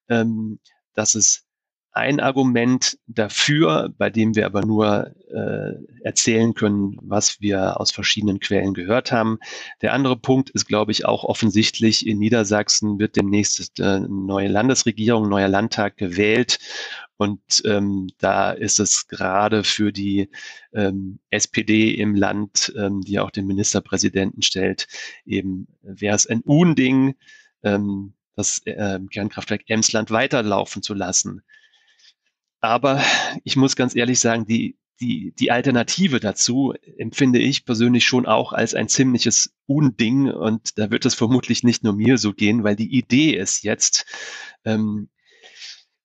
Ähm, 0.09 0.59
das 0.93 1.15
ist 1.15 1.45
ein 1.93 2.21
Argument 2.21 2.97
dafür, 3.07 3.93
bei 3.97 4.09
dem 4.09 4.35
wir 4.35 4.45
aber 4.45 4.65
nur 4.65 5.13
äh, 5.29 5.73
erzählen 6.03 6.53
können, 6.53 6.97
was 7.01 7.41
wir 7.41 7.81
aus 7.81 7.91
verschiedenen 7.91 8.39
Quellen 8.39 8.73
gehört 8.73 9.11
haben. 9.11 9.39
Der 9.81 9.93
andere 9.93 10.15
Punkt 10.15 10.49
ist, 10.51 10.67
glaube 10.67 10.93
ich, 10.93 11.05
auch 11.05 11.25
offensichtlich. 11.25 12.07
In 12.07 12.19
Niedersachsen 12.19 12.97
wird 12.97 13.17
demnächst 13.17 13.79
äh, 13.79 13.83
eine 13.83 14.07
neue 14.07 14.47
Landesregierung, 14.47 15.27
neuer 15.27 15.49
Landtag 15.49 15.97
gewählt. 15.97 16.59
Und 17.17 17.61
ähm, 17.65 18.07
da 18.19 18.51
ist 18.51 18.79
es 18.79 19.07
gerade 19.07 19.63
für 19.63 19.91
die 19.91 20.29
ähm, 20.73 21.19
SPD 21.29 21.91
im 21.93 22.15
Land, 22.15 22.73
ähm, 22.77 23.01
die 23.01 23.19
auch 23.19 23.31
den 23.31 23.45
Ministerpräsidenten 23.47 24.41
stellt, 24.41 24.87
eben 25.25 25.67
wäre 25.81 26.15
es 26.15 26.25
ein 26.25 26.41
Unding, 26.41 27.15
ähm, 27.63 28.13
das 28.35 28.61
äh, 28.65 28.99
Kernkraftwerk 29.11 29.63
Emsland 29.67 30.11
weiterlaufen 30.11 30.81
zu 30.81 30.93
lassen. 30.93 31.41
Aber 32.59 33.03
ich 33.43 33.55
muss 33.55 33.75
ganz 33.75 33.95
ehrlich 33.95 34.19
sagen, 34.19 34.45
die, 34.45 34.77
die, 35.01 35.33
die 35.37 35.51
Alternative 35.51 36.19
dazu 36.19 36.73
empfinde 36.97 37.39
ich 37.39 37.65
persönlich 37.65 38.05
schon 38.05 38.27
auch 38.27 38.53
als 38.53 38.75
ein 38.75 38.87
ziemliches 38.87 39.53
Unding 39.65 40.29
und 40.29 40.77
da 40.77 40.91
wird 40.91 41.05
es 41.05 41.15
vermutlich 41.15 41.63
nicht 41.63 41.83
nur 41.83 41.93
mir 41.93 42.17
so 42.19 42.33
gehen, 42.33 42.63
weil 42.63 42.75
die 42.75 42.95
Idee 42.95 43.35
ist 43.35 43.63
jetzt, 43.63 44.05
ähm, 44.63 45.09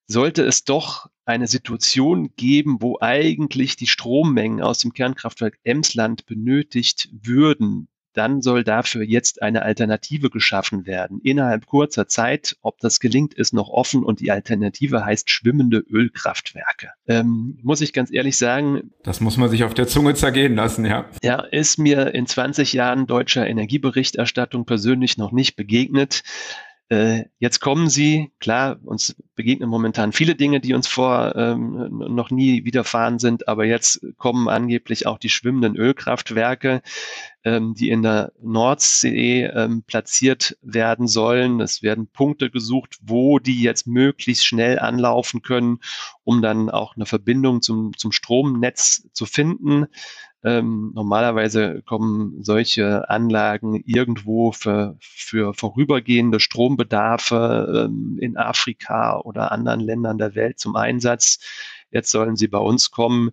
sollte 0.06 0.44
es 0.44 0.64
doch 0.64 1.10
eine 1.26 1.46
Situation 1.46 2.34
geben, 2.36 2.78
wo 2.80 2.98
eigentlich 3.00 3.76
die 3.76 3.88
Strommengen 3.88 4.62
aus 4.62 4.78
dem 4.78 4.92
Kernkraftwerk 4.92 5.58
Emsland 5.64 6.24
benötigt 6.24 7.10
würden, 7.12 7.88
dann 8.16 8.42
soll 8.42 8.64
dafür 8.64 9.02
jetzt 9.02 9.42
eine 9.42 9.62
Alternative 9.62 10.30
geschaffen 10.30 10.86
werden. 10.86 11.20
Innerhalb 11.22 11.66
kurzer 11.66 12.08
Zeit, 12.08 12.56
ob 12.62 12.78
das 12.80 13.00
gelingt, 13.00 13.34
ist 13.34 13.52
noch 13.52 13.68
offen 13.68 14.04
und 14.04 14.20
die 14.20 14.30
Alternative 14.30 15.04
heißt 15.04 15.30
schwimmende 15.30 15.78
Ölkraftwerke. 15.78 16.90
Ähm, 17.06 17.58
muss 17.62 17.80
ich 17.80 17.92
ganz 17.92 18.10
ehrlich 18.12 18.36
sagen. 18.36 18.92
Das 19.02 19.20
muss 19.20 19.36
man 19.36 19.50
sich 19.50 19.64
auf 19.64 19.74
der 19.74 19.86
Zunge 19.86 20.14
zergehen 20.14 20.54
lassen, 20.54 20.84
ja. 20.84 21.08
Ja, 21.22 21.40
ist 21.40 21.78
mir 21.78 22.14
in 22.14 22.26
20 22.26 22.72
Jahren 22.72 23.06
deutscher 23.06 23.46
Energieberichterstattung 23.46 24.64
persönlich 24.64 25.18
noch 25.18 25.32
nicht 25.32 25.56
begegnet. 25.56 26.22
Äh, 26.88 27.24
jetzt 27.40 27.58
kommen 27.58 27.88
sie, 27.88 28.30
klar, 28.38 28.78
uns 28.84 29.16
begegnen 29.34 29.68
momentan 29.68 30.12
viele 30.12 30.36
Dinge, 30.36 30.60
die 30.60 30.72
uns 30.72 30.86
vor 30.86 31.34
ähm, 31.34 31.88
noch 31.90 32.30
nie 32.30 32.64
widerfahren 32.64 33.18
sind, 33.18 33.48
aber 33.48 33.64
jetzt 33.64 34.06
kommen 34.18 34.48
angeblich 34.48 35.04
auch 35.06 35.18
die 35.18 35.28
schwimmenden 35.28 35.74
Ölkraftwerke, 35.74 36.82
ähm, 37.42 37.74
die 37.74 37.90
in 37.90 38.02
der 38.02 38.32
Nordsee 38.40 39.46
ähm, 39.46 39.82
platziert 39.82 40.56
werden 40.62 41.08
sollen. 41.08 41.60
Es 41.60 41.82
werden 41.82 42.06
Punkte 42.06 42.50
gesucht, 42.50 42.98
wo 43.02 43.40
die 43.40 43.62
jetzt 43.62 43.88
möglichst 43.88 44.46
schnell 44.46 44.78
anlaufen 44.78 45.42
können, 45.42 45.80
um 46.22 46.40
dann 46.40 46.70
auch 46.70 46.94
eine 46.94 47.06
Verbindung 47.06 47.62
zum, 47.62 47.96
zum 47.96 48.12
Stromnetz 48.12 49.08
zu 49.12 49.26
finden. 49.26 49.86
Ähm, 50.46 50.92
normalerweise 50.94 51.82
kommen 51.82 52.40
solche 52.44 53.10
Anlagen 53.10 53.82
irgendwo 53.84 54.52
für, 54.52 54.96
für 55.00 55.54
vorübergehende 55.54 56.38
Strombedarfe 56.38 57.88
ähm, 57.88 58.16
in 58.20 58.36
Afrika 58.36 59.18
oder 59.18 59.50
anderen 59.50 59.80
Ländern 59.80 60.18
der 60.18 60.36
Welt 60.36 60.60
zum 60.60 60.76
Einsatz. 60.76 61.40
Jetzt 61.90 62.12
sollen 62.12 62.36
sie 62.36 62.46
bei 62.46 62.60
uns 62.60 62.92
kommen. 62.92 63.32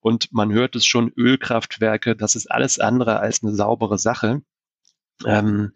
Und 0.00 0.34
man 0.34 0.52
hört 0.52 0.76
es 0.76 0.84
schon, 0.84 1.10
Ölkraftwerke, 1.16 2.14
das 2.14 2.34
ist 2.34 2.50
alles 2.50 2.78
andere 2.78 3.20
als 3.20 3.42
eine 3.42 3.54
saubere 3.54 3.96
Sache. 3.96 4.42
Ähm, 5.24 5.72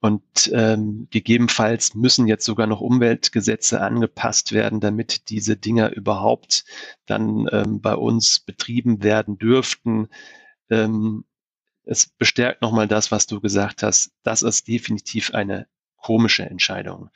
und 0.00 0.50
ähm, 0.52 1.08
gegebenenfalls 1.10 1.94
müssen 1.94 2.28
jetzt 2.28 2.44
sogar 2.44 2.66
noch 2.66 2.80
Umweltgesetze 2.80 3.80
angepasst 3.80 4.52
werden, 4.52 4.80
damit 4.80 5.28
diese 5.28 5.56
Dinger 5.56 5.90
überhaupt 5.90 6.64
dann 7.06 7.48
ähm, 7.50 7.80
bei 7.80 7.94
uns 7.94 8.40
betrieben 8.40 9.02
werden 9.02 9.38
dürften. 9.38 10.08
Ähm, 10.70 11.24
es 11.84 12.06
bestärkt 12.06 12.62
nochmal 12.62 12.86
das, 12.86 13.10
was 13.10 13.26
du 13.26 13.40
gesagt 13.40 13.82
hast. 13.82 14.12
Das 14.22 14.42
ist 14.42 14.68
definitiv 14.68 15.34
eine 15.34 15.66
komische 15.96 16.44
Entscheidung. 16.44 17.10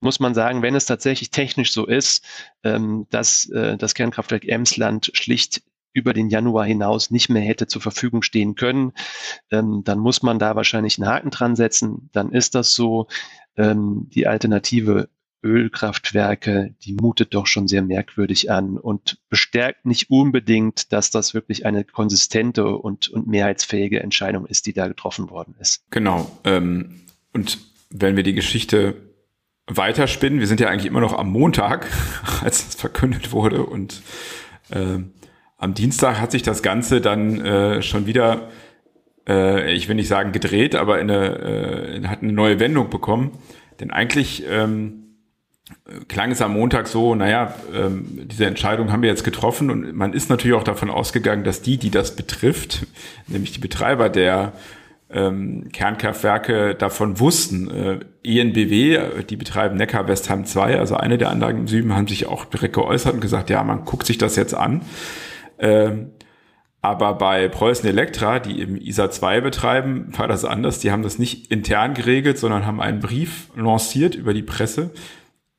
Muss 0.00 0.18
man 0.18 0.34
sagen, 0.34 0.62
wenn 0.62 0.74
es 0.74 0.86
tatsächlich 0.86 1.30
technisch 1.30 1.72
so 1.72 1.86
ist, 1.86 2.24
ähm, 2.64 3.06
dass 3.10 3.48
äh, 3.50 3.76
das 3.76 3.94
Kernkraftwerk 3.94 4.48
Emsland 4.48 5.10
schlicht 5.12 5.62
über 5.92 6.12
den 6.12 6.28
Januar 6.28 6.64
hinaus 6.64 7.10
nicht 7.10 7.28
mehr 7.28 7.42
hätte 7.42 7.66
zur 7.66 7.82
Verfügung 7.82 8.22
stehen 8.22 8.54
können, 8.54 8.92
ähm, 9.50 9.82
dann 9.84 9.98
muss 9.98 10.22
man 10.22 10.38
da 10.38 10.56
wahrscheinlich 10.56 10.98
einen 10.98 11.08
Haken 11.08 11.30
dran 11.30 11.56
setzen. 11.56 12.08
Dann 12.12 12.32
ist 12.32 12.54
das 12.54 12.74
so. 12.74 13.08
Ähm, 13.56 14.08
die 14.14 14.26
Alternative 14.26 15.10
Ölkraftwerke, 15.42 16.74
die 16.82 16.94
mutet 16.94 17.34
doch 17.34 17.46
schon 17.46 17.66
sehr 17.66 17.82
merkwürdig 17.82 18.50
an 18.50 18.78
und 18.78 19.18
bestärkt 19.28 19.84
nicht 19.84 20.08
unbedingt, 20.10 20.92
dass 20.92 21.10
das 21.10 21.34
wirklich 21.34 21.66
eine 21.66 21.84
konsistente 21.84 22.76
und, 22.76 23.08
und 23.08 23.26
mehrheitsfähige 23.26 24.00
Entscheidung 24.00 24.46
ist, 24.46 24.66
die 24.66 24.72
da 24.72 24.86
getroffen 24.86 25.30
worden 25.30 25.54
ist. 25.58 25.84
Genau. 25.90 26.30
Ähm, 26.44 27.00
und 27.32 27.58
wenn 27.90 28.16
wir 28.16 28.22
die 28.22 28.34
Geschichte 28.34 28.94
weiterspinnen, 29.66 30.38
wir 30.38 30.46
sind 30.46 30.60
ja 30.60 30.68
eigentlich 30.68 30.86
immer 30.86 31.00
noch 31.00 31.18
am 31.18 31.30
Montag, 31.30 31.88
als 32.42 32.68
es 32.68 32.74
verkündet 32.76 33.32
wurde 33.32 33.64
und 33.66 34.02
ähm, 34.70 35.12
am 35.62 35.74
Dienstag 35.74 36.20
hat 36.20 36.32
sich 36.32 36.42
das 36.42 36.62
Ganze 36.62 37.00
dann 37.00 37.40
äh, 37.40 37.82
schon 37.82 38.04
wieder, 38.06 38.48
äh, 39.28 39.72
ich 39.72 39.86
will 39.86 39.94
nicht 39.94 40.08
sagen 40.08 40.32
gedreht, 40.32 40.74
aber 40.74 40.96
eine, 40.96 42.00
äh, 42.02 42.06
hat 42.08 42.20
eine 42.20 42.32
neue 42.32 42.58
Wendung 42.58 42.90
bekommen. 42.90 43.38
Denn 43.78 43.92
eigentlich 43.92 44.42
ähm, 44.50 45.04
klang 46.08 46.32
es 46.32 46.42
am 46.42 46.54
Montag 46.54 46.88
so, 46.88 47.14
naja, 47.14 47.54
ähm, 47.72 48.26
diese 48.26 48.46
Entscheidung 48.46 48.90
haben 48.90 49.02
wir 49.02 49.08
jetzt 49.08 49.22
getroffen 49.22 49.70
und 49.70 49.94
man 49.94 50.14
ist 50.14 50.30
natürlich 50.30 50.56
auch 50.56 50.64
davon 50.64 50.90
ausgegangen, 50.90 51.44
dass 51.44 51.62
die, 51.62 51.76
die 51.76 51.92
das 51.92 52.16
betrifft, 52.16 52.84
nämlich 53.28 53.52
die 53.52 53.60
Betreiber 53.60 54.08
der 54.08 54.54
ähm, 55.12 55.68
Kernkraftwerke 55.72 56.74
davon 56.74 57.20
wussten. 57.20 57.70
Äh, 57.70 58.00
ENBW, 58.24 59.22
die 59.30 59.36
betreiben 59.36 59.76
Neckar-Westheim 59.76 60.44
2, 60.44 60.80
also 60.80 60.96
eine 60.96 61.18
der 61.18 61.30
Anlagen 61.30 61.58
im 61.60 61.68
Süden, 61.68 61.94
haben 61.94 62.08
sich 62.08 62.26
auch 62.26 62.46
direkt 62.46 62.74
geäußert 62.74 63.14
und 63.14 63.20
gesagt, 63.20 63.48
ja, 63.48 63.62
man 63.62 63.84
guckt 63.84 64.06
sich 64.06 64.18
das 64.18 64.34
jetzt 64.34 64.54
an. 64.54 64.80
Ähm, 65.62 66.10
aber 66.82 67.14
bei 67.14 67.48
Preußen 67.48 67.88
Elektra, 67.88 68.40
die 68.40 68.60
eben 68.60 68.76
ISA 68.76 69.10
2 69.10 69.40
betreiben, 69.40 70.08
war 70.18 70.26
das 70.26 70.44
anders. 70.44 70.80
Die 70.80 70.90
haben 70.90 71.04
das 71.04 71.18
nicht 71.18 71.50
intern 71.50 71.94
geregelt, 71.94 72.38
sondern 72.38 72.66
haben 72.66 72.80
einen 72.80 72.98
Brief 72.98 73.48
lanciert 73.54 74.16
über 74.16 74.34
die 74.34 74.42
Presse. 74.42 74.90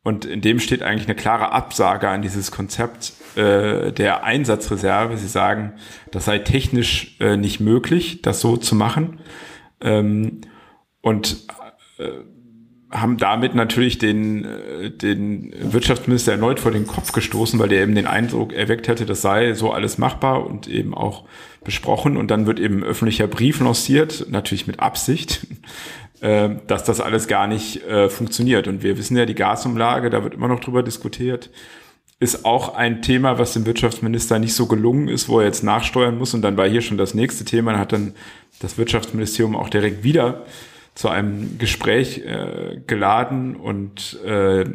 Und 0.03 0.25
in 0.25 0.41
dem 0.41 0.59
steht 0.59 0.83
eigentlich 0.83 1.07
eine 1.07 1.15
klare 1.15 1.53
Absage 1.53 2.09
an 2.09 2.21
dieses 2.21 2.51
Konzept 2.51 3.13
äh, 3.37 3.93
der 3.93 4.25
Einsatzreserve. 4.25 5.17
Sie 5.17 5.29
sagen, 5.29 5.75
das 6.11 6.25
sei 6.25 6.39
technisch 6.39 7.15
äh, 7.21 7.37
nicht 7.37 7.61
möglich, 7.61 8.21
das 8.21 8.41
so 8.41 8.57
zu 8.57 8.75
machen. 8.75 9.21
Ähm, 9.79 10.41
und 10.99 11.47
äh, 11.99 12.09
haben 12.93 13.17
damit 13.17 13.55
natürlich 13.55 13.97
den, 13.97 14.45
äh, 14.45 14.91
den 14.91 15.53
Wirtschaftsminister 15.59 16.33
erneut 16.33 16.59
vor 16.59 16.71
den 16.71 16.85
Kopf 16.85 17.11
gestoßen, 17.11 17.59
weil 17.59 17.69
der 17.69 17.81
eben 17.81 17.95
den 17.95 18.07
Eindruck 18.07 18.53
erweckt 18.53 18.87
hätte, 18.87 19.05
das 19.05 19.21
sei 19.21 19.53
so 19.53 19.71
alles 19.71 19.97
machbar 19.97 20.45
und 20.45 20.67
eben 20.67 20.93
auch 20.93 21.23
besprochen. 21.63 22.15
Und 22.17 22.29
dann 22.29 22.45
wird 22.45 22.59
eben 22.59 22.83
öffentlicher 22.83 23.27
Brief 23.27 23.59
lanciert, 23.59 24.27
natürlich 24.29 24.67
mit 24.67 24.79
Absicht, 24.79 25.47
äh, 26.21 26.49
dass 26.67 26.83
das 26.83 27.01
alles 27.01 27.27
gar 27.27 27.47
nicht 27.47 27.83
äh, 27.83 28.09
funktioniert. 28.09 28.67
Und 28.67 28.83
wir 28.83 28.97
wissen 28.97 29.17
ja, 29.17 29.25
die 29.25 29.35
Gasumlage, 29.35 30.09
da 30.09 30.23
wird 30.23 30.35
immer 30.35 30.47
noch 30.47 30.59
drüber 30.59 30.83
diskutiert, 30.83 31.49
ist 32.19 32.45
auch 32.45 32.75
ein 32.75 33.01
Thema, 33.01 33.39
was 33.39 33.53
dem 33.53 33.65
Wirtschaftsminister 33.65 34.39
nicht 34.39 34.53
so 34.53 34.67
gelungen 34.67 35.09
ist, 35.09 35.27
wo 35.27 35.39
er 35.39 35.47
jetzt 35.47 35.63
nachsteuern 35.63 36.17
muss. 36.17 36.33
Und 36.33 36.43
dann 36.43 36.57
war 36.57 36.69
hier 36.69 36.81
schon 36.81 36.97
das 36.97 37.15
nächste 37.15 37.43
Thema, 37.43 37.71
dann 37.71 37.81
hat 37.81 37.91
dann 37.91 38.13
das 38.61 38.77
Wirtschaftsministerium 38.77 39.55
auch 39.55 39.67
direkt 39.67 40.03
wieder 40.03 40.45
zu 40.95 41.09
einem 41.09 41.57
Gespräch 41.57 42.19
äh, 42.19 42.81
geladen 42.85 43.55
und 43.55 44.19
äh, 44.23 44.65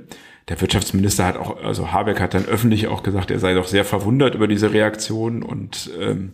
der 0.49 0.61
Wirtschaftsminister 0.61 1.27
hat 1.27 1.37
auch, 1.37 1.63
also 1.63 1.93
Habeck 1.93 2.21
hat 2.21 2.35
dann 2.35 2.47
öffentlich 2.47 2.89
auch 2.89 3.03
gesagt, 3.03 3.31
er 3.31 3.39
sei 3.39 3.55
doch 3.55 3.67
sehr 3.67 3.85
verwundert 3.85 4.35
über 4.35 4.49
diese 4.49 4.73
Reaktion 4.73 5.43
und 5.43 5.91
ähm, 6.01 6.33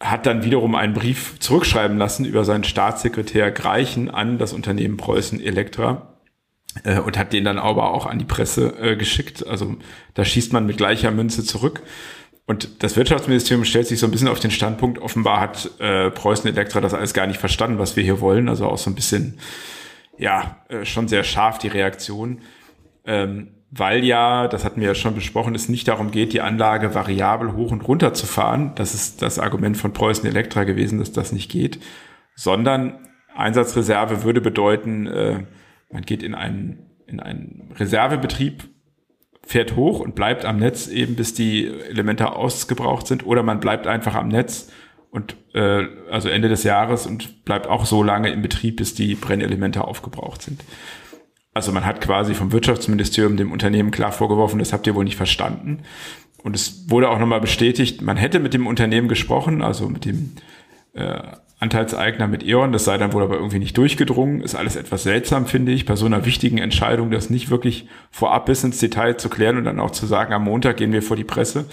hat 0.00 0.26
dann 0.26 0.44
wiederum 0.44 0.74
einen 0.74 0.94
Brief 0.94 1.38
zurückschreiben 1.38 1.96
lassen 1.96 2.24
über 2.24 2.44
seinen 2.44 2.64
Staatssekretär 2.64 3.50
Greichen 3.52 4.10
an 4.10 4.38
das 4.38 4.52
Unternehmen 4.52 4.96
Preußen 4.96 5.40
Elektra 5.40 6.16
äh, 6.84 6.98
und 6.98 7.18
hat 7.18 7.32
den 7.32 7.44
dann 7.44 7.58
aber 7.58 7.92
auch 7.92 8.06
an 8.06 8.18
die 8.18 8.24
Presse 8.24 8.74
äh, 8.80 8.96
geschickt. 8.96 9.46
Also 9.46 9.76
da 10.14 10.24
schießt 10.24 10.52
man 10.52 10.66
mit 10.66 10.78
gleicher 10.78 11.10
Münze 11.10 11.44
zurück. 11.44 11.82
Und 12.52 12.82
das 12.82 12.96
Wirtschaftsministerium 12.96 13.64
stellt 13.64 13.86
sich 13.86 13.98
so 13.98 14.06
ein 14.06 14.10
bisschen 14.10 14.28
auf 14.28 14.38
den 14.38 14.50
Standpunkt, 14.50 14.98
offenbar 14.98 15.40
hat 15.40 15.70
äh, 15.78 16.10
Preußen 16.10 16.50
Elektra 16.50 16.82
das 16.82 16.92
alles 16.92 17.14
gar 17.14 17.26
nicht 17.26 17.40
verstanden, 17.40 17.78
was 17.78 17.96
wir 17.96 18.04
hier 18.04 18.20
wollen. 18.20 18.50
Also 18.50 18.66
auch 18.66 18.76
so 18.76 18.90
ein 18.90 18.94
bisschen, 18.94 19.38
ja, 20.18 20.58
äh, 20.68 20.84
schon 20.84 21.08
sehr 21.08 21.24
scharf 21.24 21.56
die 21.56 21.68
Reaktion. 21.68 22.42
Ähm, 23.06 23.54
weil 23.70 24.04
ja, 24.04 24.48
das 24.48 24.66
hatten 24.66 24.82
wir 24.82 24.88
ja 24.88 24.94
schon 24.94 25.14
besprochen, 25.14 25.54
es 25.54 25.70
nicht 25.70 25.88
darum 25.88 26.10
geht, 26.10 26.34
die 26.34 26.42
Anlage 26.42 26.94
variabel 26.94 27.54
hoch 27.54 27.72
und 27.72 27.88
runter 27.88 28.12
zu 28.12 28.26
fahren. 28.26 28.72
Das 28.74 28.92
ist 28.92 29.22
das 29.22 29.38
Argument 29.38 29.78
von 29.78 29.94
Preußen 29.94 30.28
Elektra 30.28 30.64
gewesen, 30.64 30.98
dass 30.98 31.10
das 31.10 31.32
nicht 31.32 31.50
geht. 31.50 31.80
Sondern 32.34 33.08
Einsatzreserve 33.34 34.24
würde 34.24 34.42
bedeuten, 34.42 35.06
äh, 35.06 35.44
man 35.90 36.02
geht 36.02 36.22
in 36.22 36.34
einen, 36.34 36.90
in 37.06 37.18
einen 37.18 37.72
Reservebetrieb 37.78 38.68
fährt 39.46 39.76
hoch 39.76 40.00
und 40.00 40.14
bleibt 40.14 40.44
am 40.44 40.58
Netz 40.58 40.88
eben, 40.88 41.16
bis 41.16 41.34
die 41.34 41.66
Elemente 41.66 42.34
ausgebraucht 42.34 43.06
sind, 43.06 43.26
oder 43.26 43.42
man 43.42 43.60
bleibt 43.60 43.86
einfach 43.86 44.14
am 44.14 44.28
Netz 44.28 44.70
und 45.10 45.36
äh, 45.54 45.84
also 46.10 46.28
Ende 46.28 46.48
des 46.48 46.62
Jahres 46.62 47.06
und 47.06 47.44
bleibt 47.44 47.66
auch 47.66 47.84
so 47.84 48.02
lange 48.02 48.30
im 48.30 48.42
Betrieb, 48.42 48.76
bis 48.76 48.94
die 48.94 49.14
Brennelemente 49.14 49.84
aufgebraucht 49.84 50.42
sind. 50.42 50.62
Also 51.54 51.70
man 51.72 51.84
hat 51.84 52.00
quasi 52.00 52.34
vom 52.34 52.52
Wirtschaftsministerium 52.52 53.36
dem 53.36 53.52
Unternehmen 53.52 53.90
klar 53.90 54.12
vorgeworfen, 54.12 54.58
das 54.58 54.72
habt 54.72 54.86
ihr 54.86 54.94
wohl 54.94 55.04
nicht 55.04 55.16
verstanden. 55.16 55.82
Und 56.42 56.56
es 56.56 56.90
wurde 56.90 57.10
auch 57.10 57.18
nochmal 57.18 57.40
bestätigt, 57.40 58.02
man 58.02 58.16
hätte 58.16 58.40
mit 58.40 58.54
dem 58.54 58.66
Unternehmen 58.66 59.08
gesprochen, 59.08 59.62
also 59.62 59.88
mit 59.88 60.04
dem 60.04 60.32
äh, 60.94 61.20
Anteilseigner 61.62 62.26
mit 62.26 62.42
E.ON, 62.42 62.72
das 62.72 62.84
sei 62.84 62.98
dann 62.98 63.12
wohl 63.12 63.22
aber 63.22 63.36
irgendwie 63.36 63.60
nicht 63.60 63.78
durchgedrungen. 63.78 64.40
Ist 64.40 64.56
alles 64.56 64.74
etwas 64.74 65.04
seltsam, 65.04 65.46
finde 65.46 65.70
ich, 65.72 65.86
bei 65.86 65.94
so 65.94 66.06
einer 66.06 66.24
wichtigen 66.24 66.58
Entscheidung, 66.58 67.10
das 67.10 67.30
nicht 67.30 67.50
wirklich 67.50 67.88
vorab 68.10 68.46
bis 68.46 68.64
ins 68.64 68.78
Detail 68.78 69.16
zu 69.16 69.28
klären 69.28 69.56
und 69.56 69.64
dann 69.64 69.78
auch 69.78 69.92
zu 69.92 70.06
sagen, 70.06 70.34
am 70.34 70.44
Montag 70.44 70.76
gehen 70.76 70.92
wir 70.92 71.02
vor 71.02 71.16
die 71.16 71.24
Presse. 71.24 71.66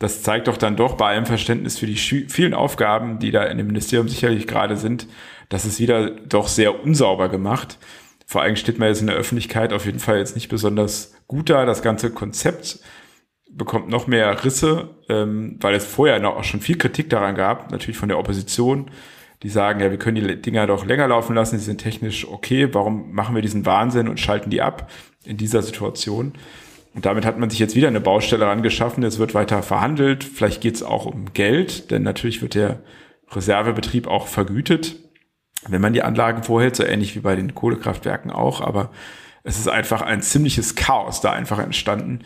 das 0.00 0.22
zeigt 0.22 0.48
doch 0.48 0.56
dann 0.56 0.76
doch 0.76 0.94
bei 0.96 1.10
allem 1.10 1.26
Verständnis 1.26 1.78
für 1.78 1.86
die 1.86 1.96
vielen 1.96 2.54
Aufgaben, 2.54 3.18
die 3.18 3.30
da 3.30 3.44
in 3.44 3.58
dem 3.58 3.66
Ministerium 3.66 4.08
sicherlich 4.08 4.46
gerade 4.46 4.76
sind, 4.76 5.06
dass 5.50 5.66
es 5.66 5.78
wieder 5.78 6.10
doch 6.10 6.48
sehr 6.48 6.82
unsauber 6.82 7.28
gemacht. 7.28 7.78
Vor 8.26 8.42
allem 8.42 8.56
steht 8.56 8.78
man 8.78 8.88
jetzt 8.88 9.02
in 9.02 9.08
der 9.08 9.16
Öffentlichkeit 9.16 9.72
auf 9.72 9.86
jeden 9.86 9.98
Fall 9.98 10.18
jetzt 10.18 10.34
nicht 10.34 10.48
besonders 10.48 11.14
gut 11.26 11.50
da. 11.50 11.66
Das 11.66 11.82
ganze 11.82 12.10
Konzept 12.10 12.80
bekommt 13.50 13.88
noch 13.88 14.06
mehr 14.06 14.44
Risse, 14.44 14.90
ähm, 15.08 15.56
weil 15.60 15.74
es 15.74 15.84
vorher 15.84 16.18
noch 16.18 16.36
auch 16.36 16.44
schon 16.44 16.60
viel 16.60 16.78
Kritik 16.78 17.10
daran 17.10 17.34
gab, 17.34 17.70
natürlich 17.70 17.98
von 17.98 18.08
der 18.08 18.18
Opposition, 18.18 18.90
die 19.42 19.48
sagen, 19.48 19.80
ja, 19.80 19.90
wir 19.90 19.98
können 19.98 20.16
die 20.16 20.42
Dinger 20.42 20.66
doch 20.66 20.84
länger 20.84 21.08
laufen 21.08 21.34
lassen, 21.34 21.56
die 21.56 21.64
sind 21.64 21.78
technisch 21.78 22.28
okay, 22.28 22.68
warum 22.72 23.12
machen 23.12 23.34
wir 23.34 23.42
diesen 23.42 23.64
Wahnsinn 23.66 24.08
und 24.08 24.20
schalten 24.20 24.50
die 24.50 24.62
ab 24.62 24.90
in 25.24 25.36
dieser 25.36 25.62
Situation? 25.62 26.34
Und 26.94 27.06
damit 27.06 27.24
hat 27.24 27.38
man 27.38 27.50
sich 27.50 27.58
jetzt 27.58 27.76
wieder 27.76 27.88
eine 27.88 28.00
Baustelle 28.00 28.48
angeschaffen, 28.48 29.04
es 29.04 29.18
wird 29.18 29.34
weiter 29.34 29.62
verhandelt, 29.62 30.24
vielleicht 30.24 30.60
geht 30.60 30.74
es 30.74 30.82
auch 30.82 31.06
um 31.06 31.32
Geld, 31.32 31.90
denn 31.90 32.02
natürlich 32.02 32.42
wird 32.42 32.54
der 32.54 32.82
Reservebetrieb 33.30 34.08
auch 34.08 34.26
vergütet, 34.26 34.96
wenn 35.68 35.80
man 35.80 35.92
die 35.92 36.02
Anlagen 36.02 36.42
vorhält, 36.42 36.76
so 36.76 36.84
ähnlich 36.84 37.14
wie 37.14 37.20
bei 37.20 37.36
den 37.36 37.54
Kohlekraftwerken 37.54 38.30
auch, 38.30 38.60
aber 38.60 38.90
es 39.44 39.58
ist 39.58 39.68
einfach 39.68 40.02
ein 40.02 40.20
ziemliches 40.20 40.74
Chaos 40.74 41.20
da 41.20 41.32
einfach 41.32 41.60
entstanden, 41.60 42.24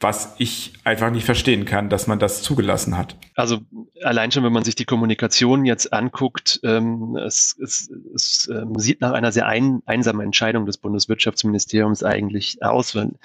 was 0.00 0.34
ich 0.38 0.74
einfach 0.84 1.10
nicht 1.10 1.24
verstehen 1.24 1.64
kann, 1.64 1.88
dass 1.88 2.06
man 2.06 2.18
das 2.18 2.42
zugelassen 2.42 2.98
hat. 2.98 3.16
Also 3.36 3.60
allein 4.02 4.30
schon, 4.32 4.44
wenn 4.44 4.52
man 4.52 4.64
sich 4.64 4.74
die 4.74 4.84
Kommunikation 4.84 5.64
jetzt 5.64 5.92
anguckt, 5.92 6.60
ähm, 6.62 7.16
es, 7.16 7.56
es, 7.62 7.90
es 8.14 8.48
ähm, 8.52 8.74
sieht 8.76 9.00
nach 9.00 9.12
einer 9.12 9.32
sehr 9.32 9.46
ein, 9.46 9.82
einsamen 9.86 10.20
Entscheidung 10.20 10.66
des 10.66 10.78
Bundeswirtschaftsministeriums 10.78 12.02
eigentlich 12.02 12.62
aus, 12.62 12.94
ähm, 12.94 13.16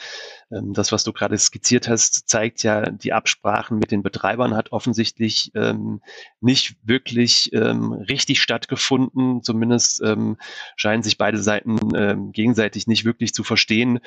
das, 0.50 0.92
was 0.92 1.04
du 1.04 1.14
gerade 1.14 1.38
skizziert 1.38 1.88
hast, 1.88 2.28
zeigt 2.28 2.64
ja, 2.64 2.90
die 2.90 3.14
Absprachen 3.14 3.78
mit 3.78 3.92
den 3.92 4.02
Betreibern 4.02 4.56
hat 4.56 4.72
offensichtlich 4.72 5.52
ähm, 5.54 6.02
nicht 6.42 6.76
wirklich 6.82 7.54
ähm, 7.54 7.94
richtig 7.94 8.42
stattgefunden. 8.42 9.44
Zumindest 9.44 10.02
ähm, 10.02 10.38
scheinen 10.76 11.04
sich 11.04 11.20
beide 11.20 11.38
Seiten 11.38 11.78
ähm, 11.96 12.32
gegenseitig 12.32 12.88
nicht 12.88 13.06
wirklich 13.06 13.34
zu 13.34 13.44
verstehen. 13.44 14.00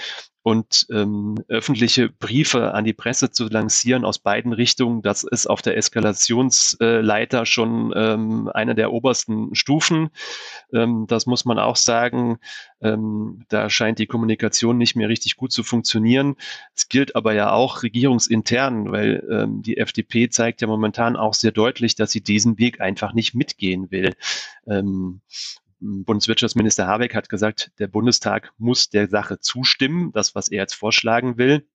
Und 0.44 0.86
ähm, 0.90 1.36
öffentliche 1.46 2.08
Briefe 2.08 2.74
an 2.74 2.84
die 2.84 2.92
Presse 2.92 3.30
zu 3.30 3.46
lancieren 3.46 4.04
aus 4.04 4.18
beiden 4.18 4.52
Richtungen, 4.52 5.02
das 5.02 5.22
ist 5.22 5.46
auf 5.46 5.62
der 5.62 5.76
Eskalationsleiter 5.76 7.46
schon 7.46 7.92
ähm, 7.94 8.50
eine 8.52 8.74
der 8.74 8.92
obersten 8.92 9.54
Stufen. 9.54 10.10
Ähm, 10.72 11.06
das 11.06 11.26
muss 11.26 11.44
man 11.44 11.60
auch 11.60 11.76
sagen. 11.76 12.38
Ähm, 12.82 13.44
da 13.48 13.70
scheint 13.70 13.98
die 13.98 14.06
Kommunikation 14.06 14.78
nicht 14.78 14.96
mehr 14.96 15.08
richtig 15.08 15.36
gut 15.36 15.52
zu 15.52 15.62
funktionieren. 15.62 16.36
Es 16.74 16.88
gilt 16.88 17.16
aber 17.16 17.32
ja 17.34 17.52
auch 17.52 17.82
regierungsintern, 17.82 18.90
weil 18.90 19.26
ähm, 19.30 19.62
die 19.62 19.76
FDP 19.76 20.28
zeigt 20.28 20.60
ja 20.60 20.66
momentan 20.66 21.16
auch 21.16 21.34
sehr 21.34 21.52
deutlich, 21.52 21.94
dass 21.94 22.12
sie 22.12 22.22
diesen 22.22 22.58
Weg 22.58 22.80
einfach 22.80 23.14
nicht 23.14 23.34
mitgehen 23.34 23.90
will. 23.90 24.14
Ähm, 24.66 25.20
Bundeswirtschaftsminister 25.82 26.86
Habeck 26.86 27.14
hat 27.14 27.28
gesagt, 27.28 27.72
der 27.78 27.88
Bundestag 27.88 28.52
muss 28.56 28.88
der 28.90 29.08
Sache 29.08 29.40
zustimmen, 29.40 30.12
das, 30.12 30.34
was 30.34 30.48
er 30.48 30.58
jetzt 30.58 30.74
vorschlagen 30.74 31.38
will. 31.38 31.66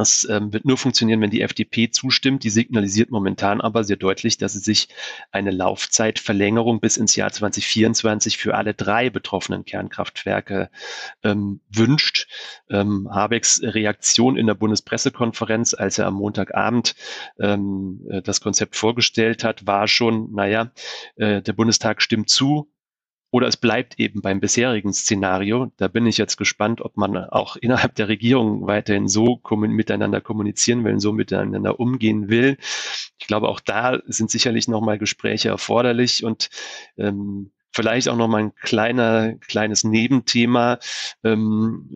Das 0.00 0.26
ähm, 0.30 0.50
wird 0.54 0.64
nur 0.64 0.78
funktionieren, 0.78 1.20
wenn 1.20 1.28
die 1.28 1.42
FDP 1.42 1.90
zustimmt. 1.90 2.42
Die 2.42 2.48
signalisiert 2.48 3.10
momentan 3.10 3.60
aber 3.60 3.84
sehr 3.84 3.98
deutlich, 3.98 4.38
dass 4.38 4.54
sie 4.54 4.60
sich 4.60 4.88
eine 5.30 5.50
Laufzeitverlängerung 5.50 6.80
bis 6.80 6.96
ins 6.96 7.16
Jahr 7.16 7.30
2024 7.30 8.38
für 8.38 8.54
alle 8.54 8.72
drei 8.72 9.10
betroffenen 9.10 9.66
Kernkraftwerke 9.66 10.70
ähm, 11.22 11.60
wünscht. 11.68 12.28
Ähm, 12.70 13.10
Habecks 13.10 13.60
Reaktion 13.62 14.38
in 14.38 14.46
der 14.46 14.54
Bundespressekonferenz, 14.54 15.74
als 15.74 15.98
er 15.98 16.06
am 16.06 16.14
Montagabend 16.14 16.94
ähm, 17.38 18.00
äh, 18.08 18.22
das 18.22 18.40
Konzept 18.40 18.76
vorgestellt 18.76 19.44
hat, 19.44 19.66
war 19.66 19.86
schon, 19.86 20.32
naja, 20.32 20.72
äh, 21.16 21.42
der 21.42 21.52
Bundestag 21.52 22.00
stimmt 22.00 22.30
zu, 22.30 22.72
oder 23.30 23.46
es 23.46 23.56
bleibt 23.56 23.98
eben 23.98 24.22
beim 24.22 24.40
bisherigen 24.40 24.92
Szenario. 24.92 25.72
Da 25.76 25.88
bin 25.88 26.06
ich 26.06 26.18
jetzt 26.18 26.36
gespannt, 26.36 26.80
ob 26.80 26.96
man 26.96 27.16
auch 27.16 27.56
innerhalb 27.56 27.94
der 27.94 28.08
Regierung 28.08 28.66
weiterhin 28.66 29.08
so 29.08 29.40
miteinander 29.52 30.20
kommunizieren 30.20 30.84
will, 30.84 30.98
so 31.00 31.12
miteinander 31.12 31.78
umgehen 31.78 32.28
will. 32.28 32.56
Ich 33.18 33.26
glaube, 33.26 33.48
auch 33.48 33.60
da 33.60 34.00
sind 34.06 34.30
sicherlich 34.30 34.66
nochmal 34.68 34.98
Gespräche 34.98 35.48
erforderlich 35.48 36.24
und 36.24 36.50
ähm, 36.96 37.52
Vielleicht 37.72 38.08
auch 38.08 38.16
noch 38.16 38.26
mal 38.26 38.42
ein 38.42 38.54
kleiner, 38.56 39.34
kleines 39.34 39.84
Nebenthema. 39.84 40.80
Ähm, 41.22 41.86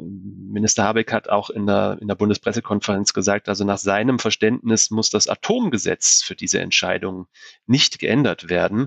Minister 0.53 0.85
Habeck 0.85 1.13
hat 1.13 1.29
auch 1.29 1.51
in 1.51 1.67
der, 1.67 1.99
in 2.01 2.07
der 2.07 2.15
Bundespressekonferenz 2.15 3.13
gesagt, 3.13 3.49
also 3.49 3.65
nach 3.65 3.79
seinem 3.79 4.21
Verständnis 4.21 4.93
muss 4.93 5.11
das 5.11 5.27
Atomgesetz 5.27 6.23
für 6.23 6.37
diese 6.37 6.61
Entscheidung 6.61 7.27
nicht 7.67 7.99
geändert 7.99 8.49
werden. 8.49 8.87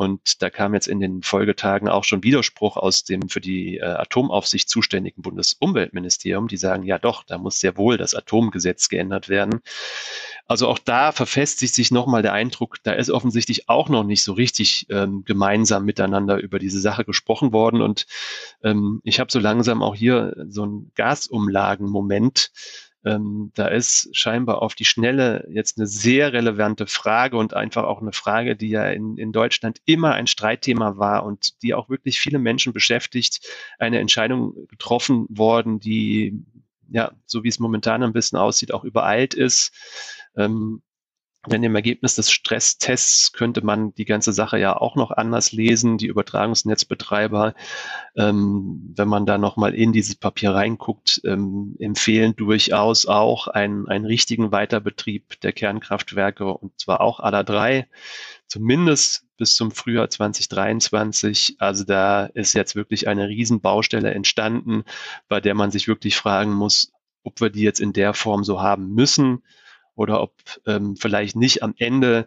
Und 0.00 0.40
da 0.40 0.48
kam 0.48 0.72
jetzt 0.72 0.88
in 0.88 0.98
den 0.98 1.22
Folgetagen 1.22 1.86
auch 1.86 2.04
schon 2.04 2.22
Widerspruch 2.22 2.78
aus 2.78 3.04
dem 3.04 3.28
für 3.28 3.42
die 3.42 3.76
äh, 3.76 3.82
Atomaufsicht 3.82 4.66
zuständigen 4.66 5.20
Bundesumweltministerium, 5.20 6.48
die 6.48 6.56
sagen, 6.56 6.84
ja 6.84 6.98
doch, 6.98 7.22
da 7.22 7.36
muss 7.36 7.60
sehr 7.60 7.76
wohl 7.76 7.98
das 7.98 8.14
Atomgesetz 8.14 8.88
geändert 8.88 9.28
werden. 9.28 9.60
Also 10.46 10.68
auch 10.68 10.78
da 10.78 11.12
verfestigt 11.12 11.74
sich 11.74 11.90
nochmal 11.90 12.22
der 12.22 12.32
Eindruck, 12.32 12.78
da 12.82 12.92
ist 12.92 13.10
offensichtlich 13.10 13.68
auch 13.68 13.90
noch 13.90 14.04
nicht 14.04 14.22
so 14.22 14.32
richtig 14.32 14.86
ähm, 14.88 15.22
gemeinsam 15.26 15.84
miteinander 15.84 16.38
über 16.38 16.58
diese 16.58 16.80
Sache 16.80 17.04
gesprochen 17.04 17.52
worden. 17.52 17.82
Und 17.82 18.06
ähm, 18.64 19.02
ich 19.04 19.20
habe 19.20 19.30
so 19.30 19.38
langsam 19.38 19.82
auch 19.82 19.94
hier 19.94 20.34
so 20.48 20.62
einen 20.62 20.92
Gasumlagen-Moment 20.94 22.52
ähm, 23.04 23.50
da 23.54 23.68
ist 23.68 24.08
scheinbar 24.12 24.60
auf 24.62 24.74
die 24.74 24.84
Schnelle 24.84 25.46
jetzt 25.50 25.78
eine 25.78 25.86
sehr 25.86 26.32
relevante 26.32 26.86
Frage 26.86 27.36
und 27.36 27.54
einfach 27.54 27.84
auch 27.84 28.02
eine 28.02 28.12
Frage, 28.12 28.56
die 28.56 28.68
ja 28.68 28.88
in, 28.88 29.16
in 29.16 29.32
Deutschland 29.32 29.80
immer 29.86 30.12
ein 30.12 30.26
Streitthema 30.26 30.98
war 30.98 31.24
und 31.24 31.62
die 31.62 31.74
auch 31.74 31.88
wirklich 31.88 32.20
viele 32.20 32.38
Menschen 32.38 32.72
beschäftigt, 32.72 33.40
eine 33.78 34.00
Entscheidung 34.00 34.66
getroffen 34.68 35.26
worden, 35.30 35.80
die 35.80 36.44
ja, 36.90 37.12
so 37.24 37.44
wie 37.44 37.48
es 37.48 37.60
momentan 37.60 38.02
ein 38.02 38.12
bisschen 38.12 38.38
aussieht, 38.38 38.74
auch 38.74 38.84
übereilt 38.84 39.32
ist. 39.32 39.72
Ähm, 40.36 40.82
denn 41.46 41.62
im 41.62 41.74
Ergebnis 41.74 42.16
des 42.16 42.30
Stresstests 42.30 43.32
könnte 43.32 43.64
man 43.64 43.94
die 43.94 44.04
ganze 44.04 44.32
Sache 44.32 44.58
ja 44.58 44.76
auch 44.76 44.94
noch 44.94 45.10
anders 45.10 45.52
lesen. 45.52 45.96
Die 45.96 46.06
Übertragungsnetzbetreiber, 46.06 47.54
ähm, 48.14 48.92
wenn 48.94 49.08
man 49.08 49.24
da 49.24 49.38
nochmal 49.38 49.74
in 49.74 49.92
dieses 49.92 50.16
Papier 50.16 50.50
reinguckt, 50.50 51.22
ähm, 51.24 51.76
empfehlen 51.78 52.36
durchaus 52.36 53.06
auch 53.06 53.48
einen, 53.48 53.88
einen 53.88 54.04
richtigen 54.04 54.52
Weiterbetrieb 54.52 55.40
der 55.40 55.52
Kernkraftwerke 55.52 56.44
und 56.44 56.78
zwar 56.78 57.00
auch 57.00 57.20
aller 57.20 57.42
drei, 57.42 57.88
zumindest 58.46 59.24
bis 59.38 59.54
zum 59.54 59.70
Frühjahr 59.70 60.10
2023. 60.10 61.56
Also 61.58 61.84
da 61.84 62.26
ist 62.26 62.52
jetzt 62.52 62.76
wirklich 62.76 63.08
eine 63.08 63.28
Riesenbaustelle 63.28 64.12
entstanden, 64.12 64.84
bei 65.28 65.40
der 65.40 65.54
man 65.54 65.70
sich 65.70 65.88
wirklich 65.88 66.16
fragen 66.16 66.52
muss, 66.52 66.92
ob 67.24 67.40
wir 67.40 67.48
die 67.48 67.62
jetzt 67.62 67.80
in 67.80 67.94
der 67.94 68.12
Form 68.12 68.44
so 68.44 68.60
haben 68.60 68.92
müssen 68.92 69.42
oder 70.00 70.22
ob 70.22 70.32
ähm, 70.66 70.96
vielleicht 70.96 71.36
nicht 71.36 71.62
am 71.62 71.74
Ende 71.76 72.26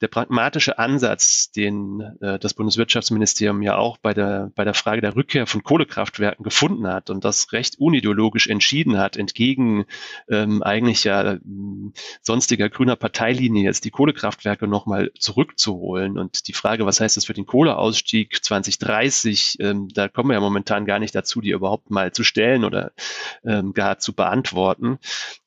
der 0.00 0.08
pragmatische 0.08 0.78
Ansatz, 0.78 1.50
den 1.52 2.00
äh, 2.20 2.38
das 2.38 2.54
Bundeswirtschaftsministerium 2.54 3.62
ja 3.62 3.76
auch 3.76 3.96
bei 3.96 4.12
der, 4.12 4.50
bei 4.54 4.64
der 4.64 4.74
Frage 4.74 5.00
der 5.00 5.14
Rückkehr 5.14 5.46
von 5.46 5.62
Kohlekraftwerken 5.62 6.42
gefunden 6.42 6.86
hat 6.86 7.10
und 7.10 7.24
das 7.24 7.52
recht 7.52 7.78
unideologisch 7.78 8.48
entschieden 8.48 8.98
hat, 8.98 9.16
entgegen 9.16 9.84
ähm, 10.28 10.62
eigentlich 10.62 11.04
ja 11.04 11.34
ähm, 11.34 11.92
sonstiger 12.22 12.68
grüner 12.68 12.96
Parteilinie 12.96 13.64
jetzt 13.64 13.84
die 13.84 13.90
Kohlekraftwerke 13.90 14.66
nochmal 14.66 15.12
zurückzuholen. 15.18 16.18
Und 16.18 16.48
die 16.48 16.54
Frage, 16.54 16.86
was 16.86 17.00
heißt 17.00 17.16
das 17.16 17.26
für 17.26 17.34
den 17.34 17.46
Kohleausstieg 17.46 18.44
2030, 18.44 19.58
ähm, 19.60 19.88
da 19.94 20.08
kommen 20.08 20.30
wir 20.30 20.34
ja 20.34 20.40
momentan 20.40 20.86
gar 20.86 20.98
nicht 20.98 21.14
dazu, 21.14 21.40
die 21.40 21.50
überhaupt 21.50 21.90
mal 21.90 22.12
zu 22.12 22.24
stellen 22.24 22.64
oder 22.64 22.92
ähm, 23.44 23.72
gar 23.74 23.98
zu 23.98 24.12
beantworten. 24.12 24.98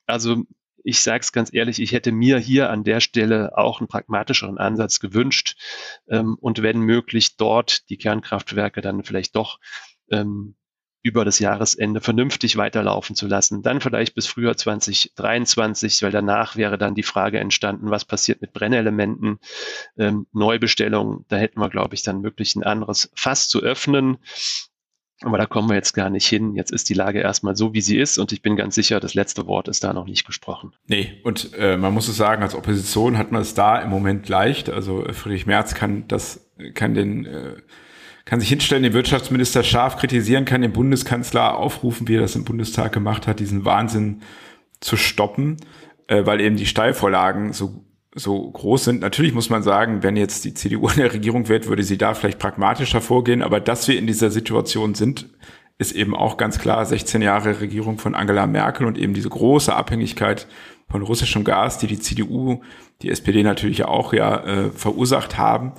Also 0.06 0.44
ich 0.88 1.00
sage 1.02 1.20
es 1.20 1.32
ganz 1.32 1.52
ehrlich, 1.52 1.82
ich 1.82 1.92
hätte 1.92 2.12
mir 2.12 2.38
hier 2.38 2.70
an 2.70 2.82
der 2.82 3.00
Stelle 3.00 3.58
auch 3.58 3.80
einen 3.80 3.88
pragmatischeren 3.88 4.56
Ansatz 4.56 5.00
gewünscht 5.00 5.54
ähm, 6.08 6.38
und 6.40 6.62
wenn 6.62 6.80
möglich 6.80 7.36
dort 7.36 7.90
die 7.90 7.98
Kernkraftwerke 7.98 8.80
dann 8.80 9.04
vielleicht 9.04 9.36
doch 9.36 9.60
ähm, 10.10 10.54
über 11.02 11.26
das 11.26 11.40
Jahresende 11.40 12.00
vernünftig 12.00 12.56
weiterlaufen 12.56 13.14
zu 13.14 13.26
lassen. 13.26 13.62
Dann 13.62 13.82
vielleicht 13.82 14.14
bis 14.14 14.26
Frühjahr 14.26 14.56
2023, 14.56 16.02
weil 16.02 16.10
danach 16.10 16.56
wäre 16.56 16.78
dann 16.78 16.94
die 16.94 17.02
Frage 17.02 17.38
entstanden, 17.38 17.90
was 17.90 18.06
passiert 18.06 18.40
mit 18.40 18.54
Brennelementen, 18.54 19.40
ähm, 19.98 20.26
Neubestellungen. 20.32 21.26
Da 21.28 21.36
hätten 21.36 21.60
wir, 21.60 21.68
glaube 21.68 21.94
ich, 21.94 22.02
dann 22.02 22.22
wirklich 22.22 22.56
ein 22.56 22.64
anderes 22.64 23.12
Fass 23.14 23.48
zu 23.48 23.60
öffnen. 23.60 24.16
Aber 25.22 25.36
da 25.36 25.46
kommen 25.46 25.68
wir 25.68 25.74
jetzt 25.74 25.94
gar 25.94 26.10
nicht 26.10 26.26
hin. 26.26 26.54
Jetzt 26.54 26.70
ist 26.70 26.88
die 26.88 26.94
Lage 26.94 27.20
erstmal 27.20 27.56
so, 27.56 27.74
wie 27.74 27.80
sie 27.80 27.98
ist 27.98 28.18
und 28.18 28.30
ich 28.32 28.40
bin 28.40 28.54
ganz 28.56 28.76
sicher, 28.76 29.00
das 29.00 29.14
letzte 29.14 29.46
Wort 29.46 29.66
ist 29.66 29.82
da 29.82 29.92
noch 29.92 30.06
nicht 30.06 30.24
gesprochen. 30.24 30.72
Nee, 30.86 31.20
und 31.24 31.50
äh, 31.58 31.76
man 31.76 31.92
muss 31.92 32.08
es 32.08 32.16
sagen, 32.16 32.42
als 32.42 32.54
Opposition 32.54 33.18
hat 33.18 33.32
man 33.32 33.42
es 33.42 33.54
da 33.54 33.78
im 33.80 33.90
Moment 33.90 34.28
leicht. 34.28 34.70
Also 34.70 35.04
äh, 35.04 35.12
Friedrich 35.12 35.46
Merz 35.46 35.74
kann 35.74 36.06
das, 36.06 36.48
kann 36.74 36.94
den, 36.94 37.26
äh, 37.26 37.56
kann 38.24 38.38
sich 38.38 38.48
hinstellen, 38.48 38.84
den 38.84 38.92
Wirtschaftsminister 38.92 39.64
scharf 39.64 39.96
kritisieren, 39.96 40.44
kann 40.44 40.62
den 40.62 40.72
Bundeskanzler 40.72 41.56
aufrufen, 41.56 42.06
wie 42.06 42.16
er 42.16 42.20
das 42.20 42.36
im 42.36 42.44
Bundestag 42.44 42.92
gemacht 42.92 43.26
hat, 43.26 43.40
diesen 43.40 43.64
Wahnsinn 43.64 44.22
zu 44.80 44.96
stoppen. 44.96 45.56
äh, 46.08 46.26
weil 46.26 46.40
eben 46.40 46.56
die 46.56 46.66
Steilvorlagen 46.66 47.52
so 47.52 47.84
so 48.14 48.50
groß 48.50 48.84
sind. 48.84 49.00
Natürlich 49.00 49.34
muss 49.34 49.50
man 49.50 49.62
sagen, 49.62 50.02
wenn 50.02 50.16
jetzt 50.16 50.44
die 50.44 50.54
CDU 50.54 50.88
in 50.88 50.96
der 50.96 51.12
Regierung 51.12 51.48
wird, 51.48 51.68
würde 51.68 51.82
sie 51.82 51.98
da 51.98 52.14
vielleicht 52.14 52.38
pragmatischer 52.38 53.00
vorgehen. 53.00 53.42
Aber 53.42 53.60
dass 53.60 53.86
wir 53.88 53.98
in 53.98 54.06
dieser 54.06 54.30
Situation 54.30 54.94
sind, 54.94 55.28
ist 55.78 55.92
eben 55.92 56.16
auch 56.16 56.36
ganz 56.36 56.58
klar 56.58 56.84
16 56.84 57.22
Jahre 57.22 57.60
Regierung 57.60 57.98
von 57.98 58.14
Angela 58.14 58.46
Merkel 58.46 58.86
und 58.86 58.98
eben 58.98 59.14
diese 59.14 59.28
große 59.28 59.74
Abhängigkeit 59.74 60.48
von 60.88 61.02
russischem 61.02 61.44
Gas, 61.44 61.78
die 61.78 61.86
die 61.86 62.00
CDU, 62.00 62.62
die 63.02 63.10
SPD 63.10 63.42
natürlich 63.42 63.84
auch 63.84 64.12
ja 64.12 64.44
äh, 64.44 64.70
verursacht 64.70 65.38
haben. 65.38 65.72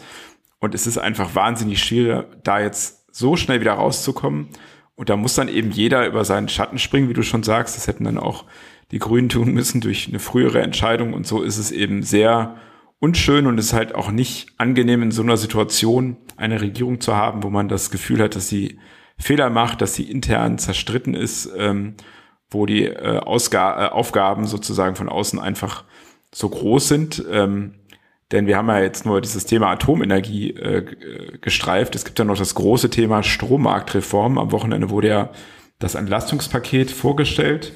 Und 0.59 0.75
es 0.75 0.87
ist 0.87 0.97
einfach 0.97 1.35
wahnsinnig 1.35 1.83
schwierig, 1.83 2.25
da 2.43 2.59
jetzt 2.59 3.13
so 3.13 3.35
schnell 3.35 3.59
wieder 3.59 3.73
rauszukommen. 3.73 4.49
Und 4.95 5.09
da 5.09 5.15
muss 5.15 5.35
dann 5.35 5.49
eben 5.49 5.71
jeder 5.71 6.05
über 6.05 6.25
seinen 6.25 6.49
Schatten 6.49 6.77
springen, 6.77 7.09
wie 7.09 7.13
du 7.13 7.23
schon 7.23 7.43
sagst. 7.43 7.75
Das 7.75 7.87
hätten 7.87 8.03
dann 8.03 8.17
auch 8.17 8.45
die 8.91 8.99
Grünen 8.99 9.29
tun 9.29 9.53
müssen 9.53 9.81
durch 9.81 10.07
eine 10.07 10.19
frühere 10.19 10.61
Entscheidung. 10.61 11.13
Und 11.13 11.27
so 11.27 11.41
ist 11.41 11.57
es 11.57 11.71
eben 11.71 12.03
sehr 12.03 12.57
unschön 12.99 13.47
und 13.47 13.57
ist 13.57 13.73
halt 13.73 13.95
auch 13.95 14.11
nicht 14.11 14.53
angenehm 14.57 15.03
in 15.03 15.11
so 15.11 15.21
einer 15.21 15.37
Situation 15.37 16.17
eine 16.37 16.61
Regierung 16.61 16.99
zu 16.99 17.15
haben, 17.15 17.43
wo 17.43 17.49
man 17.49 17.69
das 17.69 17.91
Gefühl 17.91 18.21
hat, 18.21 18.35
dass 18.35 18.49
sie 18.49 18.79
Fehler 19.17 19.49
macht, 19.49 19.81
dass 19.81 19.95
sie 19.95 20.09
intern 20.09 20.57
zerstritten 20.57 21.13
ist, 21.13 21.49
ähm, 21.57 21.95
wo 22.49 22.65
die 22.65 22.85
äh, 22.85 23.19
Ausga 23.19 23.87
äh, 23.87 23.89
Aufgaben 23.89 24.47
sozusagen 24.47 24.95
von 24.95 25.09
außen 25.09 25.39
einfach 25.39 25.85
so 26.33 26.49
groß 26.49 26.87
sind. 26.87 27.23
Ähm, 27.29 27.75
denn 28.31 28.47
wir 28.47 28.57
haben 28.57 28.67
ja 28.67 28.79
jetzt 28.79 29.05
nur 29.05 29.21
dieses 29.21 29.45
Thema 29.45 29.71
Atomenergie 29.71 30.51
äh, 30.51 31.37
gestreift. 31.41 31.95
Es 31.95 32.05
gibt 32.05 32.19
ja 32.19 32.25
noch 32.25 32.37
das 32.37 32.55
große 32.55 32.89
Thema 32.89 33.23
Strommarktreform. 33.23 34.37
Am 34.37 34.51
Wochenende 34.51 34.89
wurde 34.89 35.07
ja 35.07 35.29
das 35.79 35.95
Entlastungspaket 35.95 36.91
vorgestellt 36.91 37.73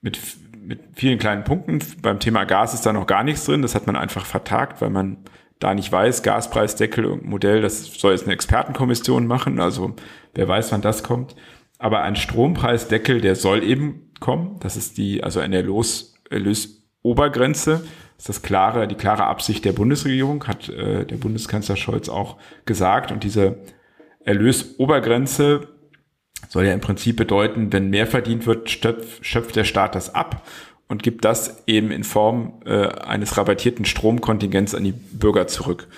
mit, 0.00 0.18
mit 0.66 0.80
vielen 0.94 1.18
kleinen 1.18 1.44
Punkten. 1.44 1.80
Beim 2.02 2.20
Thema 2.20 2.44
Gas 2.44 2.74
ist 2.74 2.86
da 2.86 2.92
noch 2.92 3.06
gar 3.06 3.24
nichts 3.24 3.44
drin. 3.44 3.62
Das 3.62 3.74
hat 3.74 3.86
man 3.86 3.96
einfach 3.96 4.26
vertagt, 4.26 4.80
weil 4.80 4.90
man 4.90 5.18
da 5.58 5.74
nicht 5.74 5.90
weiß, 5.90 6.22
Gaspreisdeckel 6.22 7.06
und 7.06 7.24
Modell, 7.24 7.62
das 7.62 7.84
soll 7.84 8.12
jetzt 8.12 8.24
eine 8.24 8.34
Expertenkommission 8.34 9.26
machen, 9.26 9.60
also 9.60 9.94
wer 10.34 10.48
weiß, 10.48 10.72
wann 10.72 10.82
das 10.82 11.02
kommt. 11.02 11.36
Aber 11.78 12.02
ein 12.02 12.16
Strompreisdeckel, 12.16 13.20
der 13.20 13.34
soll 13.34 13.62
eben 13.62 14.10
kommen. 14.20 14.56
Das 14.60 14.76
ist 14.76 14.98
die, 14.98 15.22
also 15.22 15.40
eine 15.40 15.56
Erlös, 15.56 16.14
Erlösobergrenze. 16.30 17.82
Das 18.16 18.18
ist 18.18 18.28
das 18.28 18.42
klare, 18.42 18.88
die 18.88 18.94
klare 18.94 19.24
Absicht 19.24 19.64
der 19.64 19.72
Bundesregierung, 19.72 20.46
hat 20.46 20.68
äh, 20.68 21.04
der 21.04 21.16
Bundeskanzler 21.16 21.76
Scholz 21.76 22.08
auch 22.08 22.36
gesagt. 22.64 23.10
Und 23.10 23.24
diese 23.24 23.58
Erlösobergrenze 24.24 25.68
soll 26.54 26.66
ja 26.66 26.72
im 26.72 26.80
Prinzip 26.80 27.16
bedeuten, 27.16 27.72
wenn 27.72 27.90
mehr 27.90 28.06
verdient 28.06 28.46
wird, 28.46 28.70
schöpft 28.70 29.56
der 29.56 29.64
Staat 29.64 29.96
das 29.96 30.14
ab 30.14 30.46
und 30.86 31.02
gibt 31.02 31.24
das 31.24 31.64
eben 31.66 31.90
in 31.90 32.04
Form 32.04 32.52
äh, 32.64 32.86
eines 32.86 33.36
rabattierten 33.36 33.84
Stromkontingents 33.84 34.72
an 34.72 34.84
die 34.84 34.92
Bürger 34.92 35.48
zurück. 35.48 35.88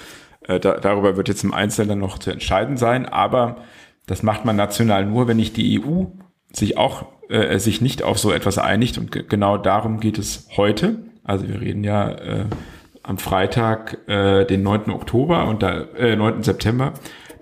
Äh, 0.49 0.59
da, 0.59 0.81
darüber 0.81 1.19
wird 1.19 1.29
jetzt 1.29 1.45
im 1.45 1.53
Einzelnen 1.53 1.99
noch 1.99 2.19
zu 2.19 2.31
entscheiden 2.31 2.79
sein, 2.79 3.05
aber 3.05 3.59
das 4.07 4.23
macht 4.23 4.47
man 4.47 4.57
national 4.57 5.05
nur, 5.05 5.29
wenn 5.29 5.37
nicht 5.37 5.59
die 5.59 5.79
EU 5.79 6.05
sich 6.55 6.79
auch 6.79 7.05
äh, 7.29 7.59
sich 7.59 7.83
nicht 7.83 8.03
auf 8.03 8.19
so 8.19 8.33
etwas 8.33 8.57
einigt 8.57 8.97
und 8.97 9.29
genau 9.29 9.59
darum 9.59 10.01
geht 10.01 10.17
es 10.17 10.49
heute. 10.57 11.01
Also 11.23 11.47
wir 11.49 11.61
reden 11.61 11.85
ja 11.85 12.09
äh, 12.13 12.45
am 13.03 13.19
Freitag, 13.19 13.99
äh, 14.09 14.47
den 14.47 14.63
9. 14.63 14.91
Oktober 14.91 15.49
und 15.49 15.63
da, 15.63 15.83
äh, 15.99 16.17
9. 16.17 16.43
September. 16.43 16.95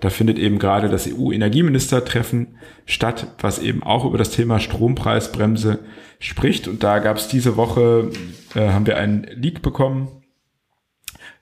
Da 0.05 0.11
findet 0.11 0.37
eben 0.37 0.59
gerade 0.59 0.87
das 0.87 1.07
EU-Energieministertreffen 1.07 2.59
statt, 2.85 3.33
was 3.39 3.57
eben 3.57 3.81
auch 3.81 4.05
über 4.05 4.19
das 4.19 4.29
Thema 4.29 4.59
Strompreisbremse 4.59 5.79
spricht. 6.19 6.67
Und 6.67 6.83
da 6.83 6.99
gab 6.99 7.17
es 7.17 7.27
diese 7.27 7.57
Woche, 7.57 8.11
äh, 8.53 8.69
haben 8.69 8.85
wir 8.85 8.97
einen 8.97 9.23
Leak 9.23 9.63
bekommen. 9.63 10.23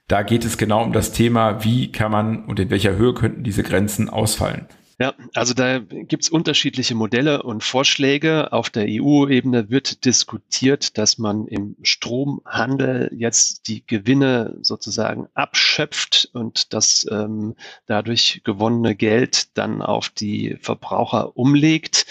Da 0.07 0.23
geht 0.23 0.45
es 0.45 0.57
genau 0.57 0.81
um 0.81 0.93
das 0.93 1.11
Thema, 1.11 1.65
wie 1.65 1.91
kann 1.91 2.09
man 2.09 2.45
und 2.45 2.57
in 2.57 2.69
welcher 2.69 2.95
Höhe 2.95 3.13
könnten 3.13 3.43
diese 3.43 3.63
Grenzen 3.63 4.09
ausfallen. 4.09 4.65
Ja, 4.99 5.15
also 5.33 5.55
da 5.55 5.79
gibt 5.79 6.23
es 6.23 6.29
unterschiedliche 6.29 6.93
Modelle 6.93 7.41
und 7.41 7.63
Vorschläge. 7.63 8.53
Auf 8.53 8.69
der 8.69 8.85
EU-Ebene 8.87 9.71
wird 9.71 10.05
diskutiert, 10.05 10.99
dass 10.99 11.17
man 11.17 11.47
im 11.47 11.75
Stromhandel 11.81 13.09
jetzt 13.11 13.67
die 13.67 13.85
Gewinne 13.85 14.55
sozusagen 14.61 15.27
abschöpft 15.33 16.29
und 16.33 16.73
das 16.73 17.07
ähm, 17.09 17.55
dadurch 17.87 18.41
gewonnene 18.43 18.95
Geld 18.95 19.57
dann 19.57 19.81
auf 19.81 20.09
die 20.09 20.57
Verbraucher 20.61 21.35
umlegt. 21.35 22.05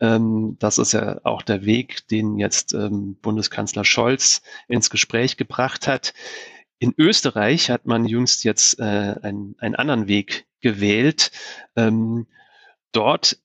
Ähm, 0.00 0.56
das 0.58 0.76
ist 0.76 0.92
ja 0.92 1.20
auch 1.24 1.40
der 1.40 1.64
Weg, 1.64 2.06
den 2.08 2.38
jetzt 2.38 2.74
ähm, 2.74 3.16
Bundeskanzler 3.22 3.84
Scholz 3.84 4.42
ins 4.68 4.90
Gespräch 4.90 5.38
gebracht 5.38 5.88
hat. 5.88 6.12
In 6.78 6.92
Österreich 6.98 7.70
hat 7.70 7.86
man 7.86 8.04
jüngst 8.04 8.44
jetzt 8.44 8.78
äh, 8.78 8.82
einen, 9.22 9.56
einen 9.58 9.74
anderen 9.74 10.08
Weg 10.08 10.44
gewählt. 10.66 11.30
Ähm, 11.76 12.26
dort 12.90 13.38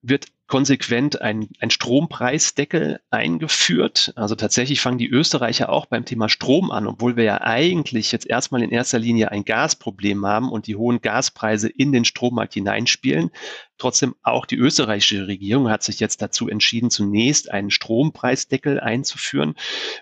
wird 0.00 0.28
konsequent 0.46 1.20
ein, 1.20 1.48
ein 1.58 1.70
Strompreisdeckel 1.70 3.00
eingeführt. 3.10 4.12
Also 4.16 4.36
tatsächlich 4.36 4.80
fangen 4.80 4.98
die 4.98 5.08
Österreicher 5.08 5.68
auch 5.68 5.86
beim 5.86 6.04
Thema 6.04 6.28
Strom 6.28 6.70
an, 6.70 6.86
obwohl 6.86 7.16
wir 7.16 7.24
ja 7.24 7.40
eigentlich 7.40 8.12
jetzt 8.12 8.26
erstmal 8.26 8.62
in 8.62 8.70
erster 8.70 8.98
Linie 8.98 9.32
ein 9.32 9.44
Gasproblem 9.44 10.24
haben 10.24 10.50
und 10.50 10.68
die 10.68 10.76
hohen 10.76 11.00
Gaspreise 11.00 11.68
in 11.68 11.92
den 11.92 12.04
Strommarkt 12.04 12.54
hineinspielen. 12.54 13.30
Trotzdem 13.76 14.14
auch 14.22 14.46
die 14.46 14.56
österreichische 14.56 15.26
Regierung 15.26 15.68
hat 15.68 15.82
sich 15.82 15.98
jetzt 16.00 16.22
dazu 16.22 16.48
entschieden, 16.48 16.90
zunächst 16.90 17.50
einen 17.50 17.70
Strompreisdeckel 17.70 18.80
einzuführen, 18.80 19.56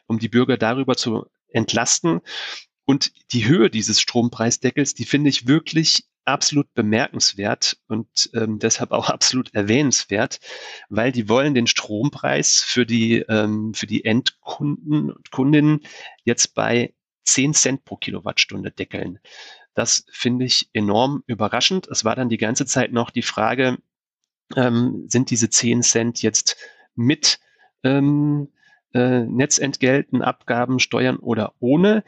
um 0.07 0.19
die 0.19 0.29
Bürger 0.29 0.59
darüber 0.59 0.95
zu 0.95 1.25
entlasten. 1.49 2.21
Und 2.85 3.13
die 3.33 3.47
Höhe 3.47 3.71
dieses 3.71 3.99
Strompreisdeckels, 4.01 4.93
die 4.93 5.07
finde 5.07 5.31
ich 5.31 5.47
wirklich 5.49 6.05
absolut 6.25 6.73
bemerkenswert 6.75 7.79
und 7.89 8.31
ähm, 8.35 8.59
deshalb 8.59 8.93
auch 8.93 9.09
absolut 9.11 9.55
erwähnenswert, 9.55 10.41
weil 10.89 11.13
die 11.13 11.29
wollen 11.29 11.55
den 11.55 11.67
Strompreis 11.67 12.61
für 12.61 12.87
die, 12.87 13.19
ähm, 13.29 13.75
für 13.75 13.87
die 13.87 14.05
Endkunden 14.05 15.11
und 15.11 15.31
Kundinnen 15.31 15.81
jetzt 16.25 16.55
bei 16.55 16.95
10 17.25 17.55
Cent 17.55 17.85
pro 17.85 17.97
Kilowattstunde 17.97 18.71
deckeln. 18.71 19.19
Das 19.75 20.05
finde 20.11 20.45
ich 20.45 20.71
enorm 20.73 21.25
überraschend. 21.27 21.89
Es 21.89 22.05
war 22.05 22.15
dann 22.15 22.29
die 22.29 22.37
ganze 22.37 22.67
Zeit 22.67 22.93
noch 22.93 23.11
die 23.11 23.23
Frage, 23.23 23.79
ähm, 24.57 25.07
sind 25.09 25.31
diese 25.31 25.51
10 25.51 25.83
Cent 25.83 26.23
jetzt 26.23 26.57
mit 26.95 27.41
ähm, 27.83 28.53
äh, 28.95 29.21
Netzentgelten, 29.21 30.23
Abgaben, 30.23 30.79
Steuern 30.79 31.17
oder 31.17 31.53
ohne? 31.61 32.05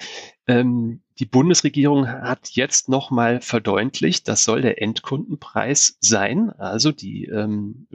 Ähm, 0.47 1.01
die 1.19 1.27
Bundesregierung 1.27 2.09
hat 2.09 2.51
jetzt 2.51 2.89
nochmal 2.89 3.41
verdeutlicht, 3.41 4.29
das 4.29 4.45
soll 4.45 4.61
der 4.61 4.83
Endkundenpreis 4.83 5.97
sein. 6.01 6.51
Also 6.51 6.93
die 6.93 7.25
ähm, 7.27 7.87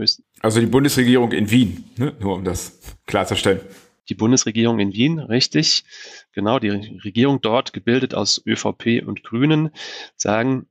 Also 0.41 0.59
die 0.59 0.65
Bundesregierung 0.65 1.31
in 1.31 1.51
Wien, 1.51 1.83
ne? 1.97 2.13
nur 2.19 2.35
um 2.35 2.43
das 2.43 2.79
klarzustellen. 3.05 3.61
Die 4.09 4.15
Bundesregierung 4.15 4.79
in 4.79 4.93
Wien, 4.93 5.19
richtig. 5.19 5.85
Genau, 6.33 6.59
die 6.59 6.69
Regierung 6.69 7.39
dort, 7.41 7.73
gebildet 7.73 8.15
aus 8.15 8.41
ÖVP 8.45 9.03
und 9.05 9.23
Grünen, 9.23 9.69
sagen, 10.15 10.65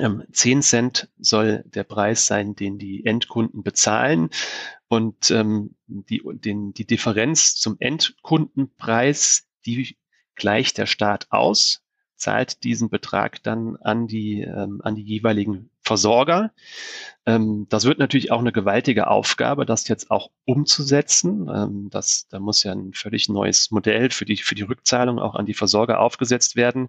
ähm, 0.00 0.24
10 0.32 0.62
Cent 0.62 1.08
soll 1.18 1.64
der 1.66 1.84
Preis 1.84 2.26
sein, 2.26 2.54
den 2.54 2.78
die 2.78 3.04
Endkunden 3.04 3.62
bezahlen. 3.62 4.30
Und 4.88 5.30
ähm, 5.30 5.74
die, 5.86 6.22
den, 6.24 6.72
die 6.72 6.86
Differenz 6.86 7.54
zum 7.56 7.76
Endkundenpreis, 7.78 9.48
die 9.66 9.96
gleicht 10.34 10.78
der 10.78 10.86
Staat 10.86 11.26
aus, 11.30 11.82
zahlt 12.16 12.62
diesen 12.64 12.88
Betrag 12.88 13.42
dann 13.42 13.76
an 13.76 14.06
die, 14.06 14.42
ähm, 14.42 14.80
an 14.82 14.94
die 14.94 15.02
jeweiligen 15.02 15.70
Versorger. 15.82 16.52
Ähm, 17.24 17.66
das 17.68 17.84
wird 17.84 17.98
natürlich 17.98 18.32
auch 18.32 18.40
eine 18.40 18.50
gewaltige 18.50 19.06
Aufgabe, 19.06 19.64
das 19.64 19.86
jetzt 19.86 20.10
auch 20.10 20.30
umzusetzen. 20.44 21.48
Ähm, 21.52 21.88
das, 21.90 22.26
da 22.28 22.40
muss 22.40 22.64
ja 22.64 22.72
ein 22.72 22.92
völlig 22.92 23.28
neues 23.28 23.70
Modell 23.70 24.10
für 24.10 24.24
die, 24.24 24.36
für 24.36 24.56
die 24.56 24.62
Rückzahlung 24.62 25.20
auch 25.20 25.36
an 25.36 25.46
die 25.46 25.54
Versorger 25.54 26.00
aufgesetzt 26.00 26.56
werden. 26.56 26.88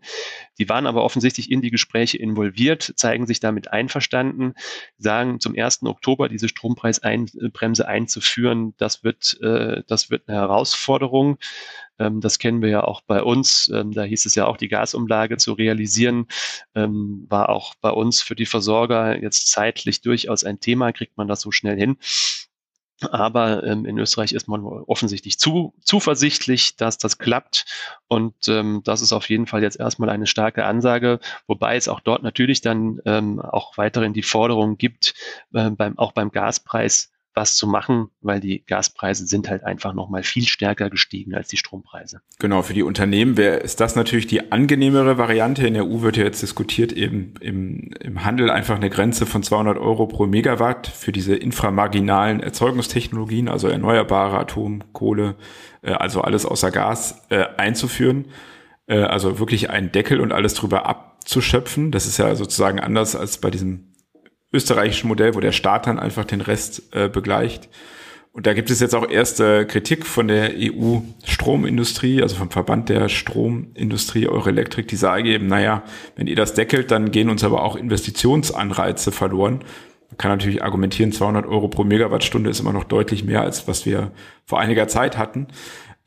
Die 0.57 0.69
waren 0.69 0.87
aber 0.87 1.03
offensichtlich 1.03 1.51
in 1.51 1.61
die 1.61 1.69
Gespräche 1.69 2.17
involviert, 2.17 2.93
zeigen 2.95 3.27
sich 3.27 3.39
damit 3.39 3.71
einverstanden, 3.71 4.53
sagen 4.97 5.39
zum 5.39 5.55
1. 5.55 5.83
Oktober 5.83 6.29
diese 6.29 6.49
Strompreisbremse 6.49 7.87
einzuführen. 7.87 8.73
Das 8.77 9.03
wird, 9.03 9.39
äh, 9.41 9.83
das 9.87 10.09
wird 10.09 10.27
eine 10.27 10.37
Herausforderung. 10.37 11.37
Ähm, 11.99 12.21
das 12.21 12.39
kennen 12.39 12.61
wir 12.61 12.69
ja 12.69 12.83
auch 12.83 13.01
bei 13.01 13.23
uns. 13.23 13.69
Ähm, 13.73 13.91
da 13.91 14.03
hieß 14.03 14.25
es 14.25 14.35
ja 14.35 14.45
auch, 14.45 14.57
die 14.57 14.67
Gasumlage 14.67 15.37
zu 15.37 15.53
realisieren, 15.53 16.27
ähm, 16.75 17.25
war 17.29 17.49
auch 17.49 17.75
bei 17.75 17.89
uns 17.89 18.21
für 18.21 18.35
die 18.35 18.45
Versorger 18.45 19.21
jetzt 19.21 19.51
zeitlich 19.51 20.01
durchaus 20.01 20.43
ein 20.43 20.59
Thema. 20.59 20.91
Kriegt 20.91 21.17
man 21.17 21.27
das 21.27 21.41
so 21.41 21.51
schnell 21.51 21.77
hin? 21.77 21.97
Aber 23.11 23.63
ähm, 23.63 23.85
in 23.85 23.97
Österreich 23.97 24.33
ist 24.33 24.47
man 24.47 24.63
offensichtlich 24.63 25.39
zu, 25.39 25.73
zuversichtlich, 25.81 26.75
dass 26.75 26.97
das 26.97 27.17
klappt. 27.17 27.65
Und 28.07 28.47
ähm, 28.47 28.81
das 28.83 29.01
ist 29.01 29.13
auf 29.13 29.29
jeden 29.29 29.47
Fall 29.47 29.61
jetzt 29.61 29.79
erstmal 29.79 30.09
eine 30.09 30.27
starke 30.27 30.65
Ansage, 30.65 31.19
wobei 31.47 31.75
es 31.75 31.87
auch 31.87 31.99
dort 31.99 32.23
natürlich 32.23 32.61
dann 32.61 32.99
ähm, 33.05 33.39
auch 33.39 33.77
weiterhin 33.77 34.13
die 34.13 34.23
Forderung 34.23 34.77
gibt, 34.77 35.15
äh, 35.53 35.69
beim, 35.71 35.97
auch 35.97 36.11
beim 36.11 36.31
Gaspreis 36.31 37.12
was 37.33 37.55
zu 37.55 37.67
machen, 37.67 38.07
weil 38.21 38.39
die 38.39 38.63
Gaspreise 38.65 39.25
sind 39.25 39.49
halt 39.49 39.63
einfach 39.63 39.93
nochmal 39.93 40.23
viel 40.23 40.45
stärker 40.45 40.89
gestiegen 40.89 41.33
als 41.33 41.47
die 41.47 41.57
Strompreise. 41.57 42.21
Genau, 42.39 42.61
für 42.61 42.73
die 42.73 42.83
Unternehmen 42.83 43.37
wäre 43.37 43.57
ist 43.57 43.79
das 43.79 43.95
natürlich 43.95 44.27
die 44.27 44.51
angenehmere 44.51 45.17
Variante. 45.17 45.65
In 45.65 45.73
der 45.73 45.85
EU 45.85 46.01
wird 46.01 46.17
ja 46.17 46.23
jetzt 46.23 46.41
diskutiert, 46.41 46.91
eben 46.91 47.33
im, 47.39 47.91
im 47.99 48.23
Handel 48.23 48.49
einfach 48.49 48.75
eine 48.75 48.89
Grenze 48.89 49.25
von 49.25 49.43
200 49.43 49.77
Euro 49.77 50.07
pro 50.07 50.27
Megawatt 50.27 50.87
für 50.87 51.11
diese 51.11 51.35
inframarginalen 51.35 52.39
Erzeugungstechnologien, 52.39 53.49
also 53.49 53.67
erneuerbare 53.67 54.37
Atom, 54.37 54.83
Kohle, 54.93 55.35
äh, 55.81 55.91
also 55.91 56.21
alles 56.21 56.45
außer 56.45 56.71
Gas, 56.71 57.21
äh, 57.29 57.45
einzuführen. 57.57 58.25
Äh, 58.87 59.03
also 59.03 59.39
wirklich 59.39 59.69
einen 59.69 59.91
Deckel 59.91 60.19
und 60.19 60.31
alles 60.31 60.53
drüber 60.53 60.85
abzuschöpfen. 60.85 61.91
Das 61.91 62.05
ist 62.05 62.17
ja 62.17 62.35
sozusagen 62.35 62.79
anders 62.79 63.15
als 63.15 63.37
bei 63.37 63.49
diesem 63.49 63.92
österreichischen 64.53 65.07
Modell, 65.07 65.35
wo 65.35 65.39
der 65.39 65.51
Staat 65.51 65.87
dann 65.87 65.99
einfach 65.99 66.25
den 66.25 66.41
Rest 66.41 66.83
äh, 66.93 67.09
begleicht. 67.09 67.69
Und 68.33 68.47
da 68.47 68.53
gibt 68.53 68.71
es 68.71 68.79
jetzt 68.79 68.95
auch 68.95 69.07
erste 69.07 69.67
Kritik 69.67 70.07
von 70.07 70.27
der 70.27 70.53
EU-Stromindustrie, 70.57 72.21
also 72.21 72.35
vom 72.35 72.49
Verband 72.49 72.89
der 72.89 73.07
Stromindustrie 73.07 74.27
Euroelektrik, 74.27 74.87
die 74.87 74.95
sagen 74.95 75.27
eben, 75.27 75.45
naja, 75.45 75.83
wenn 76.15 76.25
ihr 76.25 76.35
das 76.35 76.55
deckelt, 76.55 76.89
dann 76.89 77.11
gehen 77.11 77.29
uns 77.29 77.43
aber 77.43 77.61
auch 77.61 77.75
Investitionsanreize 77.75 79.11
verloren. 79.11 79.59
Man 80.09 80.17
kann 80.17 80.31
natürlich 80.31 80.63
argumentieren, 80.63 81.11
200 81.11 81.45
Euro 81.45 81.67
pro 81.67 81.83
Megawattstunde 81.83 82.49
ist 82.49 82.59
immer 82.59 82.73
noch 82.73 82.85
deutlich 82.85 83.23
mehr, 83.23 83.41
als 83.41 83.67
was 83.67 83.85
wir 83.85 84.11
vor 84.45 84.59
einiger 84.59 84.87
Zeit 84.87 85.15
hatten. 85.17 85.47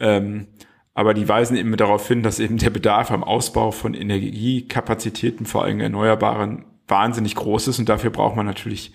Ähm, 0.00 0.48
aber 0.94 1.14
die 1.14 1.28
weisen 1.28 1.56
eben 1.56 1.76
darauf 1.76 2.08
hin, 2.08 2.24
dass 2.24 2.40
eben 2.40 2.58
der 2.58 2.70
Bedarf 2.70 3.12
am 3.12 3.22
Ausbau 3.22 3.70
von 3.70 3.94
Energiekapazitäten, 3.94 5.46
vor 5.46 5.62
allem 5.62 5.78
erneuerbaren 5.78 6.64
wahnsinnig 6.88 7.34
groß 7.34 7.68
ist 7.68 7.78
und 7.78 7.88
dafür 7.88 8.10
braucht 8.10 8.36
man 8.36 8.46
natürlich 8.46 8.92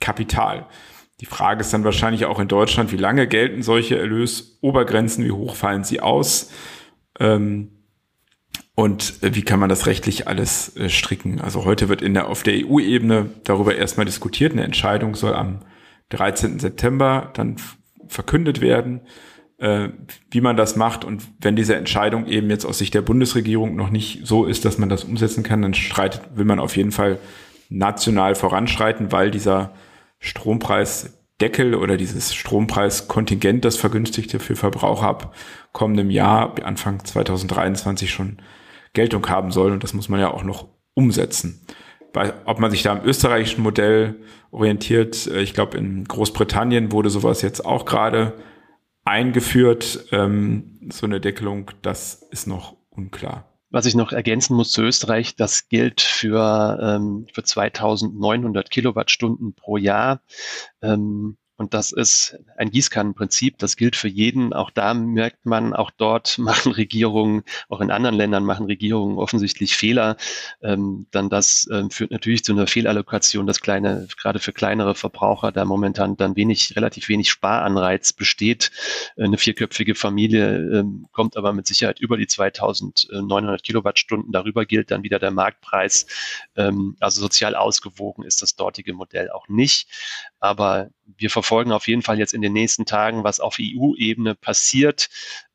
Kapital. 0.00 0.66
Die 1.20 1.26
Frage 1.26 1.60
ist 1.60 1.72
dann 1.72 1.84
wahrscheinlich 1.84 2.26
auch 2.26 2.38
in 2.38 2.48
Deutschland, 2.48 2.92
wie 2.92 2.96
lange 2.96 3.26
gelten 3.26 3.62
solche 3.62 3.98
Erlösobergrenzen, 3.98 5.24
wie 5.24 5.32
hoch 5.32 5.56
fallen 5.56 5.82
sie 5.82 6.00
aus 6.00 6.50
ähm, 7.18 7.72
und 8.74 9.14
wie 9.22 9.42
kann 9.42 9.58
man 9.58 9.68
das 9.68 9.86
rechtlich 9.86 10.28
alles 10.28 10.76
äh, 10.76 10.88
stricken. 10.88 11.40
Also 11.40 11.64
heute 11.64 11.88
wird 11.88 12.02
in 12.02 12.14
der, 12.14 12.28
auf 12.28 12.44
der 12.44 12.64
EU-Ebene 12.64 13.30
darüber 13.42 13.74
erstmal 13.74 14.06
diskutiert. 14.06 14.52
Eine 14.52 14.62
Entscheidung 14.62 15.16
soll 15.16 15.34
am 15.34 15.60
13. 16.10 16.60
September 16.60 17.30
dann 17.34 17.56
verkündet 18.06 18.60
werden 18.60 19.00
äh, 19.58 19.88
wie 20.30 20.40
man 20.40 20.56
das 20.56 20.76
macht. 20.76 21.04
Und 21.04 21.22
wenn 21.40 21.56
diese 21.56 21.76
Entscheidung 21.76 22.26
eben 22.26 22.48
jetzt 22.50 22.64
aus 22.64 22.78
Sicht 22.78 22.94
der 22.94 23.02
Bundesregierung 23.02 23.76
noch 23.76 23.90
nicht 23.90 24.26
so 24.26 24.44
ist, 24.44 24.64
dass 24.64 24.78
man 24.78 24.88
das 24.88 25.04
umsetzen 25.04 25.42
kann, 25.42 25.62
dann 25.62 25.74
streitet, 25.74 26.22
will 26.34 26.44
man 26.44 26.60
auf 26.60 26.76
jeden 26.76 26.92
Fall 26.92 27.18
national 27.68 28.34
voranschreiten, 28.34 29.12
weil 29.12 29.30
dieser 29.30 29.72
Strompreisdeckel 30.20 31.74
oder 31.74 31.96
dieses 31.96 32.34
Strompreiskontingent, 32.34 33.64
das 33.64 33.76
vergünstigte 33.76 34.38
für 34.38 34.56
Verbraucher 34.56 35.06
ab 35.06 35.34
kommendem 35.72 36.10
Jahr, 36.10 36.54
Anfang 36.64 37.04
2023 37.04 38.10
schon 38.10 38.38
Geltung 38.94 39.28
haben 39.28 39.50
soll. 39.50 39.72
Und 39.72 39.84
das 39.84 39.92
muss 39.92 40.08
man 40.08 40.20
ja 40.20 40.30
auch 40.32 40.44
noch 40.44 40.68
umsetzen. 40.94 41.60
Bei, 42.12 42.32
ob 42.46 42.58
man 42.58 42.70
sich 42.70 42.82
da 42.82 42.92
am 42.92 43.04
österreichischen 43.04 43.62
Modell 43.62 44.16
orientiert, 44.50 45.26
äh, 45.26 45.42
ich 45.42 45.52
glaube, 45.52 45.76
in 45.76 46.04
Großbritannien 46.04 46.90
wurde 46.90 47.10
sowas 47.10 47.42
jetzt 47.42 47.64
auch 47.64 47.84
gerade 47.84 48.32
eingeführt. 49.08 50.06
Ähm, 50.12 50.88
so 50.90 51.06
eine 51.06 51.20
Deckelung, 51.20 51.70
das 51.82 52.26
ist 52.30 52.46
noch 52.46 52.76
unklar. 52.90 53.44
Was 53.70 53.84
ich 53.84 53.94
noch 53.94 54.12
ergänzen 54.12 54.56
muss 54.56 54.72
zu 54.72 54.82
Österreich, 54.82 55.36
das 55.36 55.68
gilt 55.68 56.00
für, 56.00 56.78
ähm, 56.80 57.26
für 57.32 57.42
2900 57.42 58.70
Kilowattstunden 58.70 59.54
pro 59.54 59.76
Jahr. 59.76 60.22
Ähm, 60.80 61.36
und 61.58 61.74
das 61.74 61.90
ist 61.90 62.38
ein 62.56 62.70
Gießkannenprinzip. 62.70 63.58
Das 63.58 63.76
gilt 63.76 63.96
für 63.96 64.06
jeden. 64.06 64.52
Auch 64.52 64.70
da 64.70 64.94
merkt 64.94 65.44
man, 65.44 65.74
auch 65.74 65.90
dort 65.90 66.38
machen 66.38 66.70
Regierungen, 66.70 67.42
auch 67.68 67.80
in 67.80 67.90
anderen 67.90 68.14
Ländern 68.14 68.44
machen 68.44 68.66
Regierungen 68.66 69.18
offensichtlich 69.18 69.74
Fehler. 69.76 70.16
Ähm, 70.62 71.08
dann 71.10 71.28
das 71.28 71.68
ähm, 71.72 71.90
führt 71.90 72.12
natürlich 72.12 72.44
zu 72.44 72.52
einer 72.52 72.68
Fehlallokation, 72.68 73.44
dass 73.48 73.60
kleine, 73.60 74.06
gerade 74.16 74.38
für 74.38 74.52
kleinere 74.52 74.94
Verbraucher 74.94 75.50
da 75.50 75.64
momentan 75.64 76.16
dann 76.16 76.36
wenig, 76.36 76.76
relativ 76.76 77.08
wenig 77.08 77.28
Sparanreiz 77.28 78.12
besteht. 78.12 78.70
Eine 79.16 79.36
vierköpfige 79.36 79.96
Familie 79.96 80.58
ähm, 80.58 81.08
kommt 81.10 81.36
aber 81.36 81.52
mit 81.52 81.66
Sicherheit 81.66 81.98
über 81.98 82.16
die 82.16 82.28
2900 82.28 83.64
Kilowattstunden. 83.64 84.30
Darüber 84.30 84.64
gilt 84.64 84.92
dann 84.92 85.02
wieder 85.02 85.18
der 85.18 85.32
Marktpreis. 85.32 86.06
Ähm, 86.54 86.96
also 87.00 87.20
sozial 87.20 87.56
ausgewogen 87.56 88.22
ist 88.22 88.42
das 88.42 88.54
dortige 88.54 88.94
Modell 88.94 89.28
auch 89.30 89.48
nicht. 89.48 89.88
Aber 90.40 90.90
wir 91.16 91.30
verfolgen 91.30 91.72
auf 91.72 91.88
jeden 91.88 92.02
Fall 92.02 92.18
jetzt 92.18 92.34
in 92.34 92.42
den 92.42 92.52
nächsten 92.52 92.84
Tagen, 92.84 93.24
was 93.24 93.40
auf 93.40 93.56
EU-Ebene 93.60 94.34
passiert. 94.34 95.08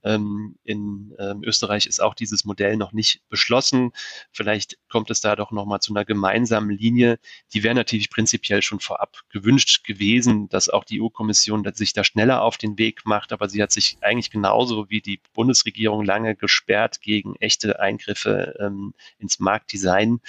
Ähm, 0.03 0.55
in 0.63 1.15
ähm, 1.19 1.43
Österreich 1.43 1.85
ist 1.85 2.01
auch 2.01 2.13
dieses 2.13 2.43
Modell 2.43 2.75
noch 2.75 2.91
nicht 2.91 3.21
beschlossen. 3.29 3.91
Vielleicht 4.31 4.77
kommt 4.89 5.09
es 5.09 5.21
da 5.21 5.35
doch 5.35 5.51
nochmal 5.51 5.79
zu 5.79 5.93
einer 5.93 6.03
gemeinsamen 6.03 6.71
Linie. 6.71 7.19
Die 7.53 7.63
wäre 7.63 7.75
natürlich 7.75 8.09
prinzipiell 8.09 8.61
schon 8.61 8.81
vorab 8.81 9.21
gewünscht 9.29 9.85
gewesen, 9.85 10.49
dass 10.49 10.67
auch 10.67 10.83
die 10.83 11.01
EU-Kommission 11.01 11.63
sich 11.73 11.93
da 11.93 12.03
schneller 12.03 12.41
auf 12.41 12.57
den 12.57 12.77
Weg 12.77 13.05
macht. 13.05 13.31
Aber 13.31 13.47
sie 13.47 13.61
hat 13.61 13.71
sich 13.71 13.97
eigentlich 14.01 14.31
genauso 14.31 14.89
wie 14.89 15.01
die 15.01 15.21
Bundesregierung 15.33 16.03
lange 16.03 16.35
gesperrt 16.35 16.99
gegen 17.01 17.35
echte 17.37 17.79
Eingriffe 17.79 18.55
ähm, 18.59 18.93
ins 19.19 19.39
Marktdesign. 19.39 20.19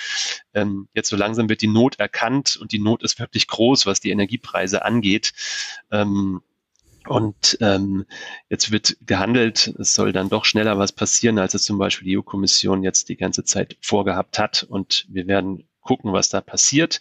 Ähm, 0.53 0.89
jetzt 0.95 1.09
so 1.09 1.17
langsam 1.17 1.49
wird 1.49 1.63
die 1.63 1.67
Not 1.67 1.99
erkannt 1.99 2.57
und 2.57 2.71
die 2.71 2.79
Not 2.79 3.03
ist 3.03 3.19
wirklich 3.19 3.49
groß, 3.49 3.87
was 3.87 3.99
die 3.99 4.11
Energiepreise 4.45 4.85
angeht. 4.85 5.33
Ähm, 5.91 6.43
und 7.07 7.59
ähm, 7.61 8.07
jetzt 8.49 8.71
wird 8.71 8.97
gehandelt, 9.05 9.75
es 9.79 9.95
soll 9.95 10.13
dann 10.13 10.31
doch 10.31 10.47
schneller 10.47 10.79
was 10.79 10.93
passieren, 10.93 11.39
als 11.39 11.53
es 11.53 11.65
zum 11.65 11.77
Beispiel 11.77 12.07
die 12.07 12.17
EU-Kommission 12.17 12.83
jetzt 12.83 13.11
die 13.11 13.17
ganze 13.17 13.45
Zeit 13.45 13.77
vorgehabt 13.83 14.39
hat. 14.39 14.63
Und 14.63 15.05
wir 15.11 15.27
werden 15.27 15.69
gucken, 15.83 16.15
was 16.15 16.31
da 16.31 16.41
passiert. 16.41 17.01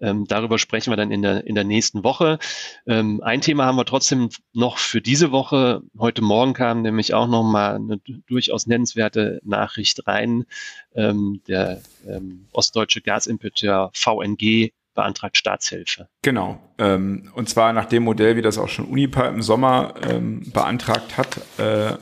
Ähm, 0.00 0.24
darüber 0.28 0.56
sprechen 0.56 0.92
wir 0.92 0.96
dann 0.96 1.10
in 1.10 1.22
der, 1.22 1.44
in 1.48 1.56
der 1.56 1.64
nächsten 1.64 2.04
Woche. 2.04 2.38
Ähm, 2.86 3.20
ein 3.24 3.40
Thema 3.40 3.64
haben 3.64 3.76
wir 3.76 3.84
trotzdem 3.84 4.28
noch 4.52 4.78
für 4.78 5.00
diese 5.00 5.32
Woche. 5.32 5.82
Heute 5.98 6.22
Morgen 6.22 6.54
kam 6.54 6.82
nämlich 6.82 7.12
auch 7.12 7.26
noch 7.26 7.42
mal 7.42 7.74
eine 7.74 7.98
durchaus 8.28 8.68
nennenswerte 8.68 9.40
Nachricht 9.42 10.06
rein. 10.06 10.46
Ähm, 10.94 11.42
der 11.48 11.82
ähm, 12.06 12.46
ostdeutsche 12.52 13.00
Gasimporteur 13.00 13.90
VNG 13.94 14.70
beantragt 14.94 15.36
Staatshilfe. 15.36 16.08
Genau. 16.22 16.60
Ähm, 16.78 17.30
und 17.34 17.48
zwar 17.48 17.72
nach 17.72 17.86
dem 17.86 18.04
Modell, 18.04 18.36
wie 18.36 18.42
das 18.42 18.58
auch 18.58 18.68
schon 18.68 18.86
Unipa 18.86 19.26
im 19.28 19.42
Sommer 19.42 19.94
ähm, 20.08 20.50
beantragt 20.52 21.16
hat. 21.16 21.40
Äh, 21.58 21.96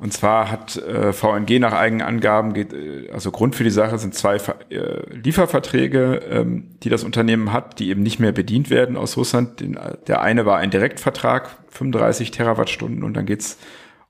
und 0.00 0.12
zwar 0.12 0.48
hat 0.48 0.76
äh, 0.76 1.12
VNG 1.12 1.58
nach 1.58 1.72
eigenen 1.72 2.06
Angaben, 2.06 2.54
geht, 2.54 2.72
äh, 2.72 3.10
also 3.10 3.32
Grund 3.32 3.56
für 3.56 3.64
die 3.64 3.70
Sache 3.70 3.98
sind 3.98 4.14
zwei 4.14 4.36
äh, 4.36 5.12
Lieferverträge, 5.12 6.22
ähm, 6.30 6.78
die 6.84 6.88
das 6.88 7.02
Unternehmen 7.02 7.52
hat, 7.52 7.80
die 7.80 7.88
eben 7.90 8.02
nicht 8.02 8.20
mehr 8.20 8.30
bedient 8.30 8.70
werden 8.70 8.96
aus 8.96 9.16
Russland. 9.16 9.58
Den, 9.58 9.76
der 10.06 10.22
eine 10.22 10.46
war 10.46 10.58
ein 10.58 10.70
Direktvertrag, 10.70 11.50
35 11.70 12.30
Terawattstunden, 12.30 13.02
und 13.02 13.14
dann 13.14 13.26
geht's 13.26 13.58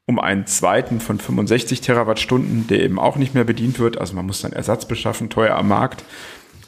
um 0.04 0.18
einen 0.18 0.46
zweiten 0.46 1.00
von 1.00 1.18
65 1.18 1.80
Terawattstunden, 1.80 2.66
der 2.66 2.80
eben 2.80 2.98
auch 2.98 3.16
nicht 3.16 3.34
mehr 3.34 3.44
bedient 3.44 3.78
wird. 3.78 3.98
Also 3.98 4.14
man 4.14 4.26
muss 4.26 4.42
dann 4.42 4.52
Ersatz 4.52 4.86
beschaffen, 4.86 5.30
teuer 5.30 5.54
am 5.56 5.68
Markt. 5.68 6.04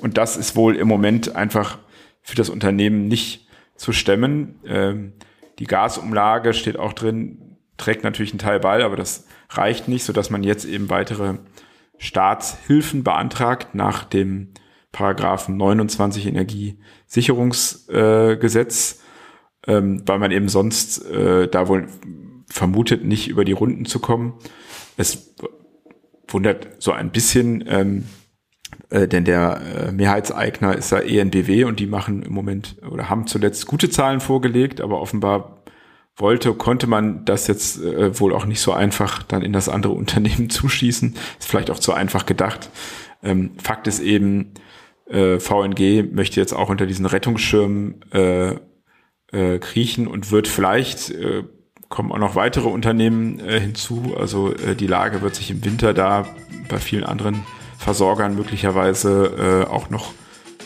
Und 0.00 0.18
das 0.18 0.36
ist 0.36 0.56
wohl 0.56 0.76
im 0.76 0.88
Moment 0.88 1.36
einfach 1.36 1.78
für 2.22 2.36
das 2.36 2.50
Unternehmen 2.50 3.08
nicht 3.08 3.46
zu 3.76 3.92
stemmen. 3.92 4.60
Ähm, 4.66 5.12
die 5.58 5.66
Gasumlage 5.66 6.54
steht 6.54 6.78
auch 6.78 6.92
drin, 6.92 7.56
trägt 7.76 8.04
natürlich 8.04 8.32
einen 8.32 8.38
Teil 8.38 8.60
bei, 8.60 8.84
aber 8.84 8.96
das 8.96 9.26
reicht 9.50 9.88
nicht, 9.88 10.04
sodass 10.04 10.30
man 10.30 10.42
jetzt 10.42 10.64
eben 10.64 10.88
weitere 10.90 11.34
Staatshilfen 11.98 13.04
beantragt 13.04 13.74
nach 13.74 14.04
dem 14.04 14.48
Paragraphen 14.92 15.56
29 15.56 16.26
Energiesicherungsgesetz, 16.26 19.02
äh, 19.66 19.76
ähm, 19.76 20.02
weil 20.06 20.18
man 20.18 20.32
eben 20.32 20.48
sonst 20.48 21.04
äh, 21.06 21.48
da 21.48 21.68
wohl 21.68 21.86
vermutet, 22.48 23.04
nicht 23.04 23.28
über 23.28 23.44
die 23.44 23.52
Runden 23.52 23.84
zu 23.84 24.00
kommen. 24.00 24.32
Es 24.96 25.36
wundert 26.26 26.82
so 26.82 26.90
ein 26.92 27.10
bisschen, 27.10 27.62
ähm, 27.68 28.06
äh, 28.90 29.06
denn 29.06 29.24
der 29.24 29.60
äh, 29.60 29.92
Mehrheitseigner 29.92 30.76
ist 30.76 30.90
ja 30.90 30.98
ENBW 30.98 31.64
und 31.64 31.80
die 31.80 31.86
machen 31.86 32.22
im 32.22 32.32
Moment 32.32 32.76
oder 32.90 33.08
haben 33.08 33.26
zuletzt 33.26 33.66
gute 33.66 33.90
Zahlen 33.90 34.20
vorgelegt, 34.20 34.80
aber 34.80 35.00
offenbar 35.00 35.62
wollte, 36.16 36.52
konnte 36.54 36.86
man 36.86 37.24
das 37.24 37.46
jetzt 37.46 37.82
äh, 37.82 38.18
wohl 38.18 38.34
auch 38.34 38.44
nicht 38.44 38.60
so 38.60 38.72
einfach 38.72 39.22
dann 39.22 39.42
in 39.42 39.52
das 39.52 39.68
andere 39.68 39.92
Unternehmen 39.94 40.50
zuschießen. 40.50 41.14
Ist 41.38 41.48
vielleicht 41.48 41.70
auch 41.70 41.78
zu 41.78 41.92
einfach 41.92 42.26
gedacht. 42.26 42.70
Ähm, 43.22 43.52
Fakt 43.62 43.86
ist 43.86 44.00
eben, 44.00 44.54
äh, 45.08 45.38
VNG 45.38 46.12
möchte 46.12 46.40
jetzt 46.40 46.52
auch 46.52 46.68
unter 46.68 46.86
diesen 46.86 47.06
Rettungsschirm 47.06 47.96
äh, 48.12 48.54
äh, 49.32 49.58
kriechen 49.58 50.06
und 50.06 50.30
wird 50.30 50.48
vielleicht, 50.48 51.10
äh, 51.10 51.44
kommen 51.88 52.12
auch 52.12 52.18
noch 52.18 52.34
weitere 52.36 52.68
Unternehmen 52.68 53.40
äh, 53.40 53.60
hinzu. 53.60 54.14
Also 54.18 54.54
äh, 54.54 54.74
die 54.76 54.86
Lage 54.86 55.22
wird 55.22 55.34
sich 55.34 55.50
im 55.50 55.64
Winter 55.64 55.92
da 55.92 56.26
bei 56.68 56.78
vielen 56.78 57.04
anderen 57.04 57.42
Versorgern 57.80 58.34
möglicherweise 58.34 59.64
äh, 59.66 59.70
auch 59.72 59.88
noch 59.88 60.12